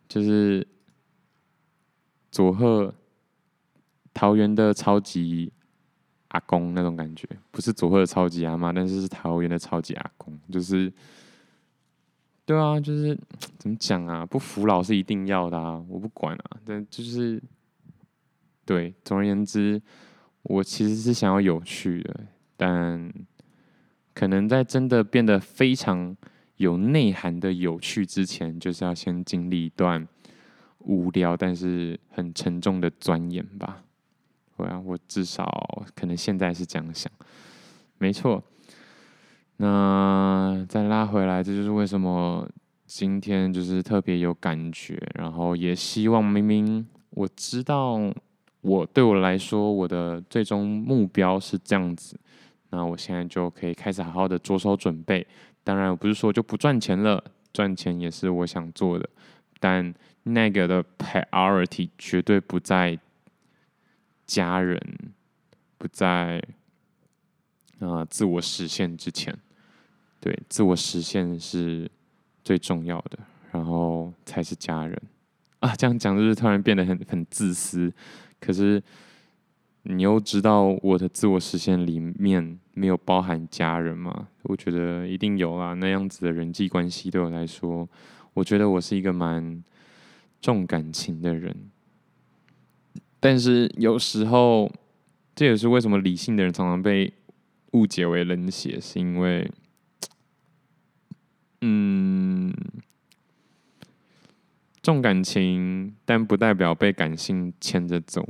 [0.07, 0.65] 就是
[2.31, 2.93] 佐贺
[4.15, 5.53] 桃园的超级
[6.29, 10.91] 阿公那种感觉，不是佐贺的超级阿妈，但是是桃园的超级阿公，就是。
[12.47, 13.17] 对啊，就是
[13.57, 14.23] 怎么讲啊？
[14.23, 15.83] 不服老是一定要的啊！
[15.89, 17.41] 我不管啊，但就是
[18.63, 18.93] 对。
[19.03, 19.81] 总而言之，
[20.43, 22.19] 我其实是想要有趣的，
[22.55, 23.11] 但
[24.13, 26.15] 可能在真的变得非常
[26.57, 30.07] 有内涵的有趣之前，就是要先经历一段
[30.77, 33.81] 无聊但是很沉重的钻研吧。
[34.57, 35.45] 对啊，我至少
[35.93, 37.11] 可能现在是这样想，
[37.97, 38.41] 没错。
[39.57, 42.47] 那再拉回来，这就是为什么
[42.85, 47.99] 今天就是特别有感觉，然后也希望明明我知道
[48.61, 52.19] 我对我来说我的最终目标是这样子，
[52.69, 55.25] 那我现在就可以开始好好的着手准备。
[55.63, 59.09] 当然，我不是说就不赚钱了，赚钱也是我想做的，
[59.59, 59.93] 但
[60.23, 62.97] 那个的 priority 绝对不在
[64.25, 64.79] 家人，
[65.77, 66.41] 不在
[67.79, 69.37] 啊、自我实现之前。
[70.19, 71.89] 对，自我实现是
[72.43, 73.19] 最重要的，
[73.51, 74.99] 然后才是家人
[75.59, 75.75] 啊。
[75.75, 77.93] 这样讲就是突然变得很很自私，
[78.39, 78.81] 可是
[79.83, 84.29] 你又知道我的自我实现里面没有包含家人吗？
[84.43, 85.73] 我觉得一定有啊。
[85.75, 87.87] 那样子的人际关系对我来说，
[88.33, 89.63] 我觉得我是一个蛮
[90.41, 91.55] 重感情的人，
[93.25, 94.71] 但是有时候
[95.33, 97.11] 这也是为什么理性的人常常被
[97.71, 99.51] 误解为冷血，是因为。
[101.61, 102.53] 嗯，
[104.83, 108.23] 重感情，但不代表被感性牵着走，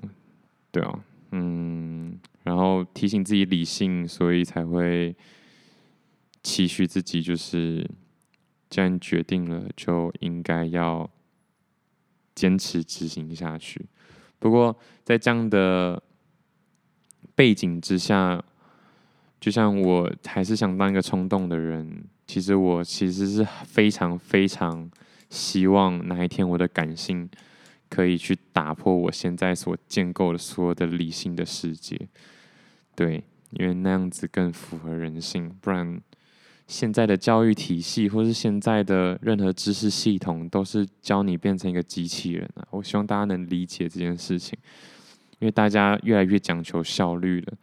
[0.71, 5.13] 对啊，嗯，然后提醒自己理性，所以才会
[6.41, 7.85] 期许自己，就是
[8.69, 11.09] 既然决定了，就应该要
[12.33, 13.87] 坚持执行下去。
[14.45, 15.99] 不过，在这样的
[17.33, 18.39] 背景之下，
[19.39, 22.03] 就像我还是想当一个冲动的人。
[22.27, 24.87] 其实我其实是非常非常
[25.31, 27.27] 希望哪一天我的感性
[27.89, 31.99] 可以去打破我现在所建构的所有的理性的世界，
[32.95, 35.49] 对，因为那样子更符合人性。
[35.59, 35.99] 不然
[36.68, 42.68] 现在的教育体系或是现在的任何知识系统都是教你变成一个机器人啊！
[42.72, 44.57] 我希望大家能理解这件事情，
[45.39, 47.53] 因为大家越来越讲求效率了，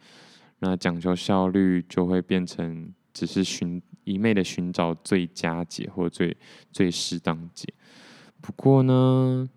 [0.59, 3.81] 那讲求效率就会变成只是寻。
[4.05, 6.35] 一昧的寻找最佳解或最
[6.73, 7.65] 最适当解，
[8.41, 9.49] 不过呢，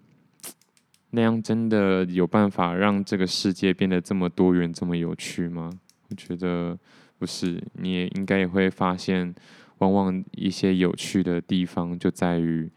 [1.11, 5.68] 那样真的有办法让这个世界变得这么多元、这么有趣吗？
[6.09, 6.78] 我觉得
[7.18, 7.62] 不是。
[7.74, 9.34] 你也应该也会发现，
[9.78, 12.70] 往往一些有趣的地方就在于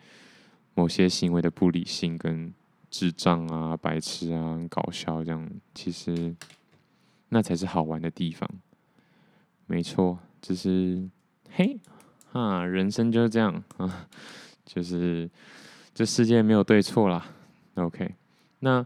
[0.76, 2.54] 某些行为的不理性、跟
[2.90, 6.36] 智障啊、白痴啊、搞笑这样，其实
[7.30, 8.50] 那才是好玩的地方。
[9.66, 11.08] 没错，只是。
[11.52, 11.80] 嘿，
[12.32, 14.08] 啊，人生就是这样啊，
[14.64, 15.28] 就是
[15.96, 17.26] 这世界没有对错啦。
[17.74, 18.14] OK，
[18.60, 18.86] 那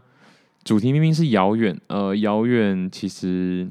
[0.62, 3.68] 主题明明是遥远，呃，遥远其实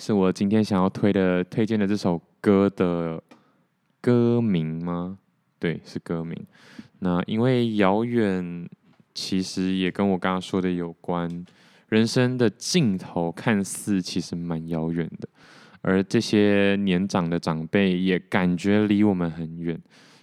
[0.00, 3.20] 是我今天想要推的、推荐的这首歌的
[4.00, 5.18] 歌名吗？
[5.58, 6.40] 对，是歌名。
[7.00, 8.68] 那因为遥远
[9.12, 11.44] 其实也跟我刚刚说的有关，
[11.88, 15.28] 人生的尽头看似其实蛮遥远的。
[15.80, 19.76] 而这些年长的长辈也感觉离我们很远，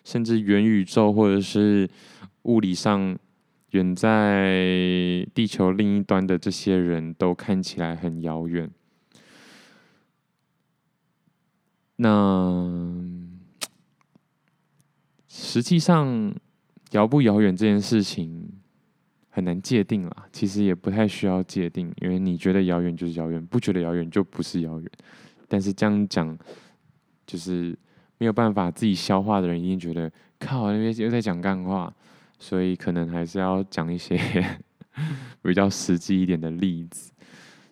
[0.05, 1.89] 甚至元宇宙或者是
[2.43, 3.17] 物理上
[3.71, 8.71] 远在地球另一端的这些人都看起来很遥远。
[11.97, 12.69] 那
[15.27, 16.33] 实际上
[16.91, 18.49] 遥不遥远这件事情
[19.29, 24.91] 很难界定啦，其实也不太需要界定，因为你觉得遥远就是遥远，不觉得遥远就不是遥远。
[25.47, 26.37] 但是这样讲，
[27.25, 27.77] 就是
[28.17, 31.93] 没有办法自己消化的人，一定觉得靠，那边又在讲干话，
[32.39, 34.19] 所以可能还是要讲一些
[35.41, 37.11] 比较实际一点的例子。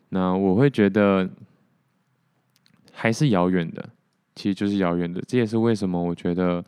[0.10, 1.30] 那我会觉得
[2.92, 3.90] 还是遥远的，
[4.36, 5.22] 其实就是遥远的。
[5.28, 6.64] 这也是为什么我觉得，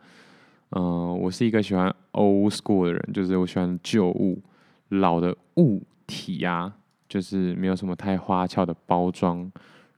[0.70, 4.42] 嗯、我是一个喜欢 old school 的人，就是我喜欢旧物、
[4.88, 6.76] 老的物体呀、啊，
[7.08, 9.50] 就是没有什么太花俏的包装，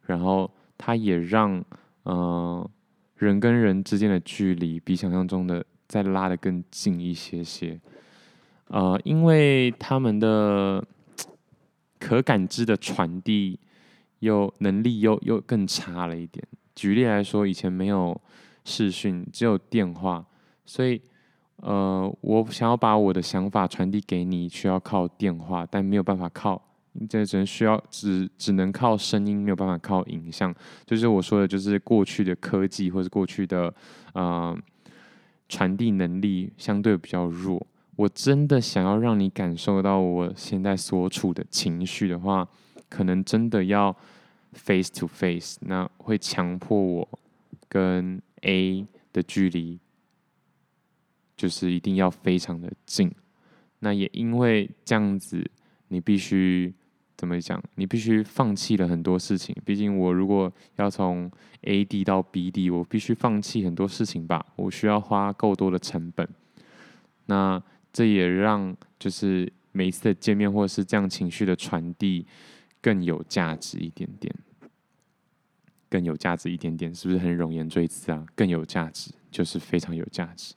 [0.06, 0.50] 然后。
[0.80, 1.60] 它也让，
[2.04, 2.70] 呃，
[3.16, 7.76] 人跟人之间的距离比想象中的再拉得更近一些些，
[8.68, 10.80] 呃，因为他们的
[11.98, 13.58] 可感知的传递
[14.20, 16.46] 又能力又又更差了一点。
[16.79, 18.18] 举例来说，以前没有
[18.64, 20.24] 视讯，只有电话，
[20.64, 21.03] 所以
[21.57, 26.62] 呃，我想要把我的想法传递给你，需要靠电话，但没有办法靠，
[27.09, 30.55] 这只能需要只只能靠声音，没有办法靠影像。
[30.87, 33.74] 就是我说的，就是过去的科技或者过去的
[34.12, 34.57] 呃
[35.49, 37.66] 传递能力相对比较弱。
[37.97, 42.47] 我真的想要让你感受到我现在所处的情绪的话，
[42.89, 43.93] 可能真的要
[44.53, 47.09] face to face，那会强迫我
[47.68, 49.78] 跟 A 的距离，
[51.36, 53.11] 就是一定要非常的近。
[53.80, 55.44] 那也因为这样子，
[55.88, 56.72] 你必须
[57.16, 57.62] 怎么讲？
[57.76, 59.55] 你必须放弃了很多事情。
[59.64, 61.30] 毕竟我如果要从
[61.62, 64.44] A 地到 B 地，我必须放弃很多事情吧。
[64.57, 66.28] 我需要花够多的成本。
[67.26, 72.26] 那这也让就是每一次的见面或者是这样情绪的传递
[72.81, 74.35] 更有价值一点点，
[75.89, 78.26] 更有价值一点点，是不是很冗言赘字啊？
[78.35, 80.55] 更有价值就是非常有价值。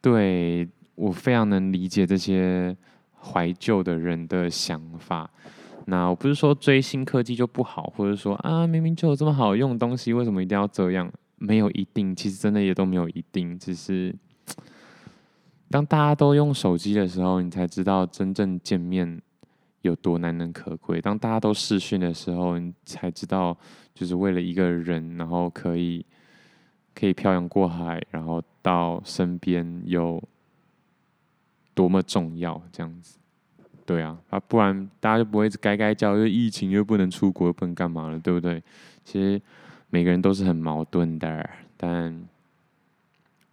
[0.00, 2.76] 对，我非常能理解这些
[3.20, 5.30] 怀旧的人的想法。
[5.86, 11.10] 那我不是说追新科技就不好，或者说啊明明就有这么好用的东西，为什么一定要这样？
[11.36, 14.14] 没有一定，其实真的也都没有一定，只是。
[15.70, 19.22] 当大家都用手机的时候，你才知道真正见面
[19.82, 21.00] 有多难能可贵。
[21.00, 23.56] 当大家都试训的时候，你才知道，
[23.94, 26.04] 就是为了一个人，然后可以
[26.94, 30.22] 可以漂洋过海，然后到身边有
[31.74, 32.62] 多么重要。
[32.70, 33.18] 这样子，
[33.84, 38.62] 对啊，啊，不然大家就不会该该叫，因为疫情又不能出国，不能干嘛了，对不对？
[39.04, 39.40] 其实
[39.88, 42.28] 每个人都是很矛盾的，但。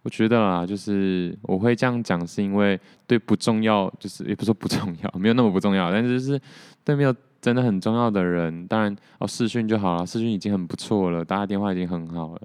[0.08, 6.40] 我觉得啊，就是我会这样讲，是因为对不重要，就是也不是不重要，没有那么不重要，但是就是
[6.82, 12.40] 对没有真的很重要的人，当然哦视讯就好了，视讯已经很不错了，打电话已经很好了。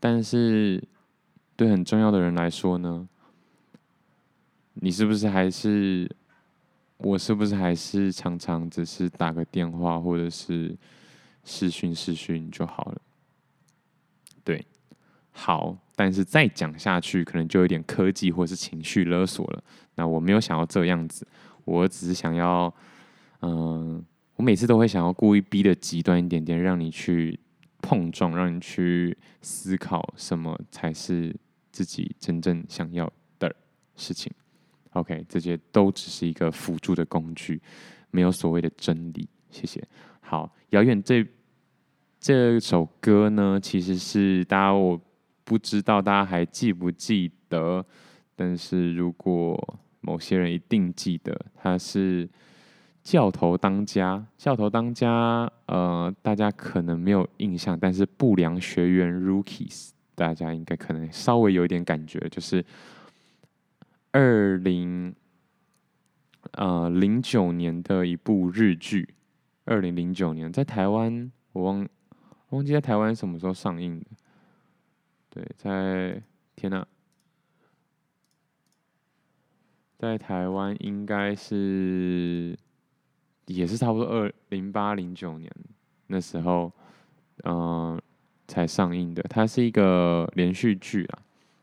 [0.00, 0.82] 但是
[1.56, 3.06] 对很重要的人来说呢，
[4.72, 6.10] 你是不是还是
[6.96, 10.74] 我是不是还是常常只是打个电话或者是
[11.44, 12.98] 视讯视讯就好了？
[14.42, 14.64] 对。
[15.36, 19.62] 好，但是再讲下去，可能就有点科技或是情绪勒索了。
[19.94, 21.24] 那我没有想要这样子，
[21.64, 22.74] 我只是想要，
[23.42, 27.38] 嗯、我每次都会想要故意逼得极端一点点，让你去
[27.80, 31.34] 碰撞，让你去思考什么才是
[31.70, 33.54] 自己真正想要的
[33.94, 34.32] 事情。
[34.94, 37.62] OK，这些都只是一个辅助的工具，
[38.10, 39.28] 没有所谓的真理。
[39.50, 39.80] 谢谢。
[40.20, 41.24] 好，遥远这
[42.18, 45.00] 这首歌呢，其实是大家我。
[45.44, 47.84] 不知道大家还记不记得？
[48.34, 52.28] 但是如果某些人一定记得，他是
[53.02, 54.26] 教头当家。
[54.36, 62.64] 教头当家，呃，大家可能没有印象，但是不良学员 Rookies，大家应该可能稍微有一点感觉，就是
[64.10, 65.14] 二零
[66.52, 69.14] 呃零九年的一部日剧。
[69.66, 71.88] 二零零九年在台湾，我忘
[72.48, 74.06] 我忘记在台湾什么时候上映的。
[75.34, 76.22] 对，在
[76.54, 76.86] 天呐，
[79.98, 82.56] 在台湾应该是
[83.46, 85.50] 也是差不多二零八零九年
[86.06, 86.70] 那时候，
[87.42, 88.00] 嗯、
[88.46, 89.20] 才上映的。
[89.24, 91.18] 它是一个连续剧啊，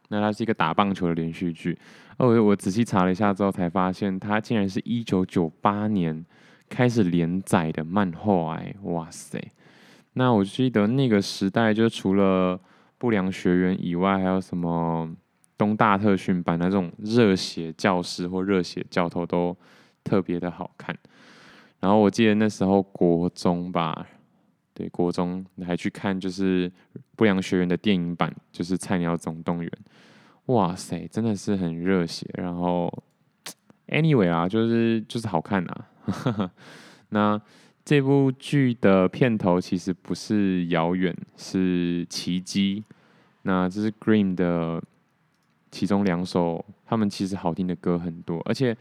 [0.09, 1.79] 那它是一个打棒球的连续剧。
[2.17, 6.25] 哦，我我仔细查了一下之后，才发现它竟然是一九九八年
[6.67, 9.41] 开始连载的漫画哎，哇塞！
[10.13, 12.59] 那我记得那个时代，就除了
[13.01, 15.09] 不良学员以外，还有什么
[15.57, 19.57] 东大特训班那种热血教师或热血教头都
[20.03, 20.95] 特别的好看。
[21.79, 24.05] 然后我记得那时候国中吧，
[24.75, 26.71] 对，国中你还去看就是
[27.15, 29.71] 不良学员的电影版，就是《菜鸟总动员》。
[30.53, 32.29] 哇塞，真的是很热血。
[32.35, 32.87] 然后，
[33.89, 36.51] anyway 啊，就是就是好看啊。
[37.09, 37.41] 那。
[37.83, 42.83] 这部剧的片头其实不是遥远，是奇迹。
[43.41, 44.81] 那这是 Green 的
[45.71, 48.77] 其中两首，他们其实好听的歌很多，而且，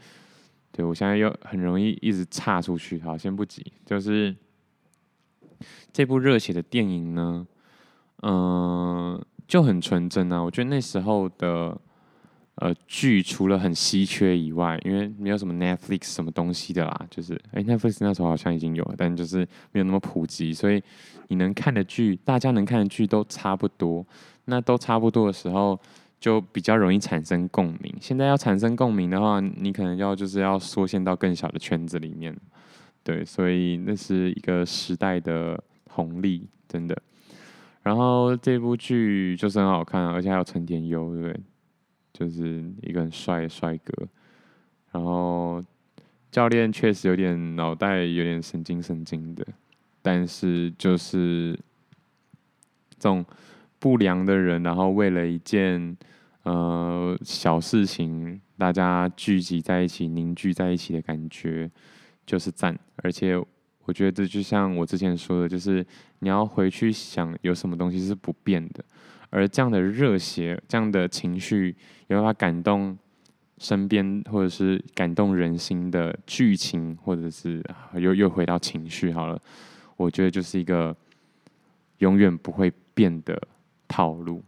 [0.71, 3.65] 对，我现在又很容易一直岔出去，好，先不急。
[3.85, 4.35] 就是
[5.91, 7.47] 这部热血的电影呢，
[8.21, 10.41] 嗯、就很纯真啊。
[10.41, 11.79] 我觉得那时候的。
[12.55, 19.39] 呃，剧除了很稀缺以外，因为没有什么 Netflix 什么东西的啦，就是哎，Netflix 那时候好像已经有了，但就是
[19.71, 20.83] 没有那么普及，所以
[21.29, 24.05] 你能看的剧，大家能看的剧都差不多。
[24.45, 25.79] 那都差不多的时候，
[26.19, 27.95] 就比较容易产生共鸣。
[28.01, 32.35] 现在要产生共鸣的话，你可能要就是要缩限到更小的圈子里面。
[33.03, 36.95] 对，所以那是一个时代的红利，真的。
[37.83, 41.39] 然后这部剧就是很好看，而且还有陈田优，对不对？
[42.13, 44.07] 就是一个很帅的帅哥。
[44.91, 45.63] 然后
[46.31, 49.45] 教练确实有点脑袋有点神经神经的，
[50.01, 51.57] 但是就是
[52.97, 53.25] 这种
[53.79, 55.97] 不良的人，然后为了一件
[56.43, 61.69] 呃小事情，大家聚集在一起，凝聚在一起的感觉，
[62.25, 63.41] 就是赞，而且。
[63.85, 65.83] 我觉得这就像我之前说的，就是
[66.19, 68.85] 你要回去想有什么东西是不变的，
[69.31, 71.75] 而这样的热血、这样的情绪
[72.07, 72.95] 有办法感动
[73.57, 77.63] 身边或者是感动人心的剧情，或者是
[77.95, 79.41] 又又回到情绪好了，
[79.97, 80.95] 我觉得就是一个
[81.97, 83.41] 永远不会变的
[83.87, 84.43] 套路。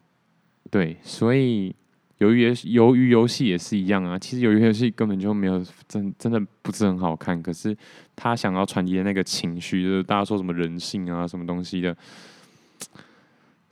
[0.70, 1.76] 对，所以。
[2.20, 7.76] 由于由于游戏也是一样啊，其实鱿鱼游戏根本就没有真真的不是很好看，可是
[8.16, 11.98] 他想要传递的那个情绪，就是大家说什么人性啊，什么东西的，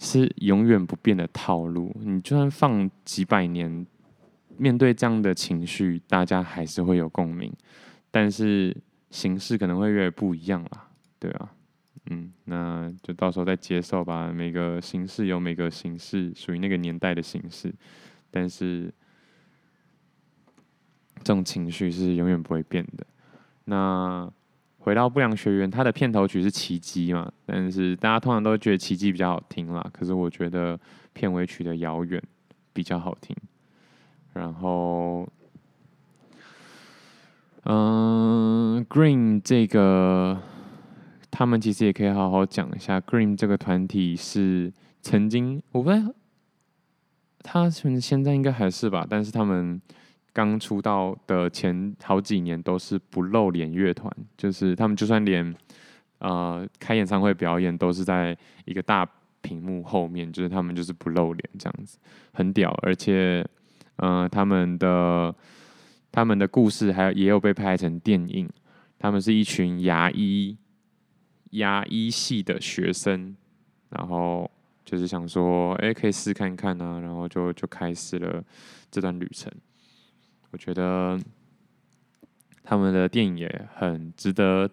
[0.03, 1.95] 是永远不变的套路。
[1.99, 3.85] 你就算放几百年，
[4.57, 7.53] 面对这样的情绪，大家还是会有共鸣，
[8.09, 8.75] 但是
[9.11, 10.87] 形式可能会越来越不一样啦，
[11.19, 11.53] 对啊，
[12.09, 14.31] 嗯，那就到时候再接受吧。
[14.33, 17.71] 每个形式有每个形式属于那个年代的形式。
[18.31, 18.91] 但是，
[21.17, 23.05] 这种情绪是永远不会变的。
[23.65, 24.27] 那
[24.83, 27.31] 回到不良学园，它的片头曲是《奇迹》嘛？
[27.45, 29.85] 但是大家通常都觉得《奇迹》比较好听啦。
[29.93, 30.77] 可是我觉得
[31.13, 32.19] 片尾曲的《遥远》
[32.73, 33.35] 比较好听。
[34.33, 35.27] 然后，
[37.65, 40.41] 嗯，Green 这个，
[41.29, 42.99] 他们其实也可以好好讲一下。
[42.99, 46.11] Green 这个团体是曾经，我不知道。
[47.43, 49.79] 他现在应该还是吧，但是他们
[50.33, 55.55] 刚出道的前好几年都是不露脸乐团，就是他们就算连
[56.19, 59.07] 呃开演唱会表演都是在一个大
[59.41, 61.97] 屏幕后面，就是他们就是不露脸这样子，
[62.33, 63.45] 很屌，而且
[63.97, 65.33] 呃他们的
[66.11, 68.49] 他们的故事还有也有被拍成电影，
[68.99, 70.57] 他们是一群牙医
[71.51, 73.35] 牙医系的学生，
[73.89, 74.49] 然后。
[74.83, 78.43] 就是想说，哎、可以试看看啊，然后就就开始了
[78.89, 79.49] 这段旅程。
[80.51, 81.19] 我觉得
[82.63, 84.69] 他们的电影也很值得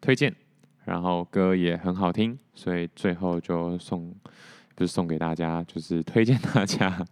[0.00, 0.34] 推荐，
[0.84, 4.14] 然后歌也很好听，所以最后就送，
[4.74, 7.04] 不是送给大家，就是推荐大家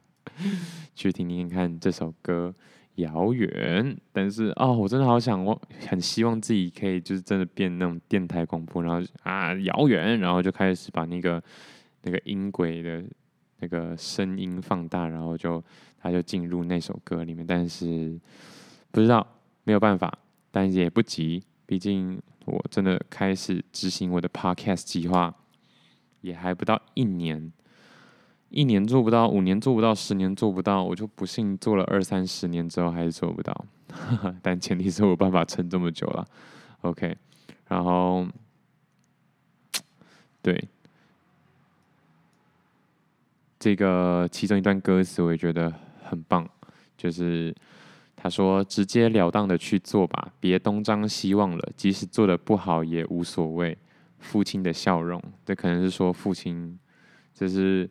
[0.94, 2.54] 去听听看这首歌
[3.02, 3.84] 《遥远》。
[4.12, 11.42] 但是哦，我真的好想，我很希望自己可以就是真的变那种电台广播，然后啊遥远，然后就开始把那个。
[12.06, 13.02] 那个音轨的
[13.60, 15.64] 那个声音放大，然后就
[16.04, 18.20] 他就进入那首歌里面，但是
[18.90, 19.26] 不知道
[19.64, 20.18] 没有办法，
[20.50, 25.34] 但也不急，毕竟我真的开始执行我的 podcast 计划，
[26.20, 27.50] 也还不到一年，
[28.50, 33.64] 一年做不到，五年做不到，十年做不到，我就不信做了二三十年之后还是做不到，
[34.42, 36.26] 但前提是我办法撑这么久了
[36.82, 37.16] ，OK，
[37.68, 38.26] 然后
[40.42, 40.68] 对。
[43.56, 45.72] 这个其中一段歌词我也觉得
[46.04, 46.48] 很棒，
[46.96, 47.54] 就是
[48.14, 53.76] 他说：“直截了当的去做吧，别东张西望了，即使做的不好也无所谓。”
[54.20, 56.78] 父亲的笑容，这可能是说父亲，
[57.34, 57.90] 这是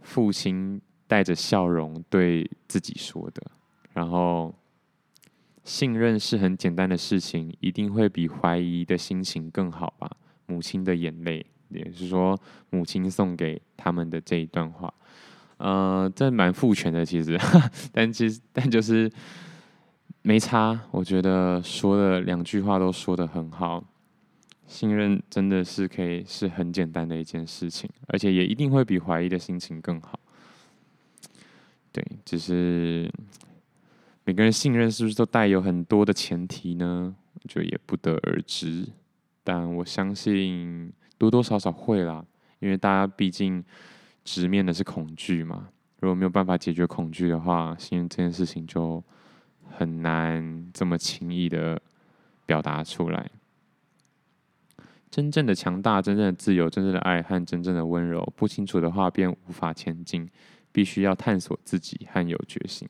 [0.00, 3.42] 父亲带着笑容对自己说的。
[3.92, 4.54] 然后，
[5.62, 10.10] 信任是很简单的事情，一定会比怀疑的心情更好吧？
[10.46, 11.44] 母亲的眼泪。
[11.68, 12.38] 也是说，
[12.70, 14.92] 母亲送给他们的这一段话，
[15.62, 17.38] 呃，这蛮父权的，其实，
[17.94, 19.08] 但其实，但就是
[20.22, 20.76] 没差。
[20.90, 23.84] 我觉得说的两句话都说得很好，
[24.66, 30.18] 信任真的是可以是很简单的一件事情，而且也一定会比怀疑的心情更好。
[31.92, 33.08] 对，只是
[34.24, 37.14] 每个人信任是不是都带有很多的前提呢？
[37.48, 38.88] 就也不得而知。
[39.44, 40.92] 但我相信。
[41.18, 42.24] 多多少少会啦，
[42.58, 43.62] 因为大家毕竟
[44.24, 45.68] 直面的是恐惧嘛。
[46.00, 49.02] 如果没有办法解决恐惧的话，信任这件事情就
[49.70, 51.80] 很难这么轻易的
[52.46, 53.30] 表达出来。
[55.10, 60.28] 真正的强大、真正的自由、真正的爱和真正的温柔，不清楚的话便无法前进。
[60.74, 62.88] 必须要探索自己和有决心。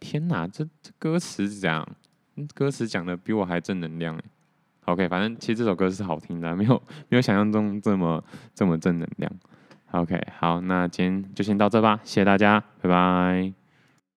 [0.00, 1.88] 天哪，这这歌词讲，
[2.52, 4.20] 歌词讲的比我还正能量。
[4.86, 9.32] OK，反正其实这首歌是好听的，没有没有想象中这么这么正能量。
[9.92, 13.61] OK，好，那今天就先到这吧，谢谢大家，拜拜。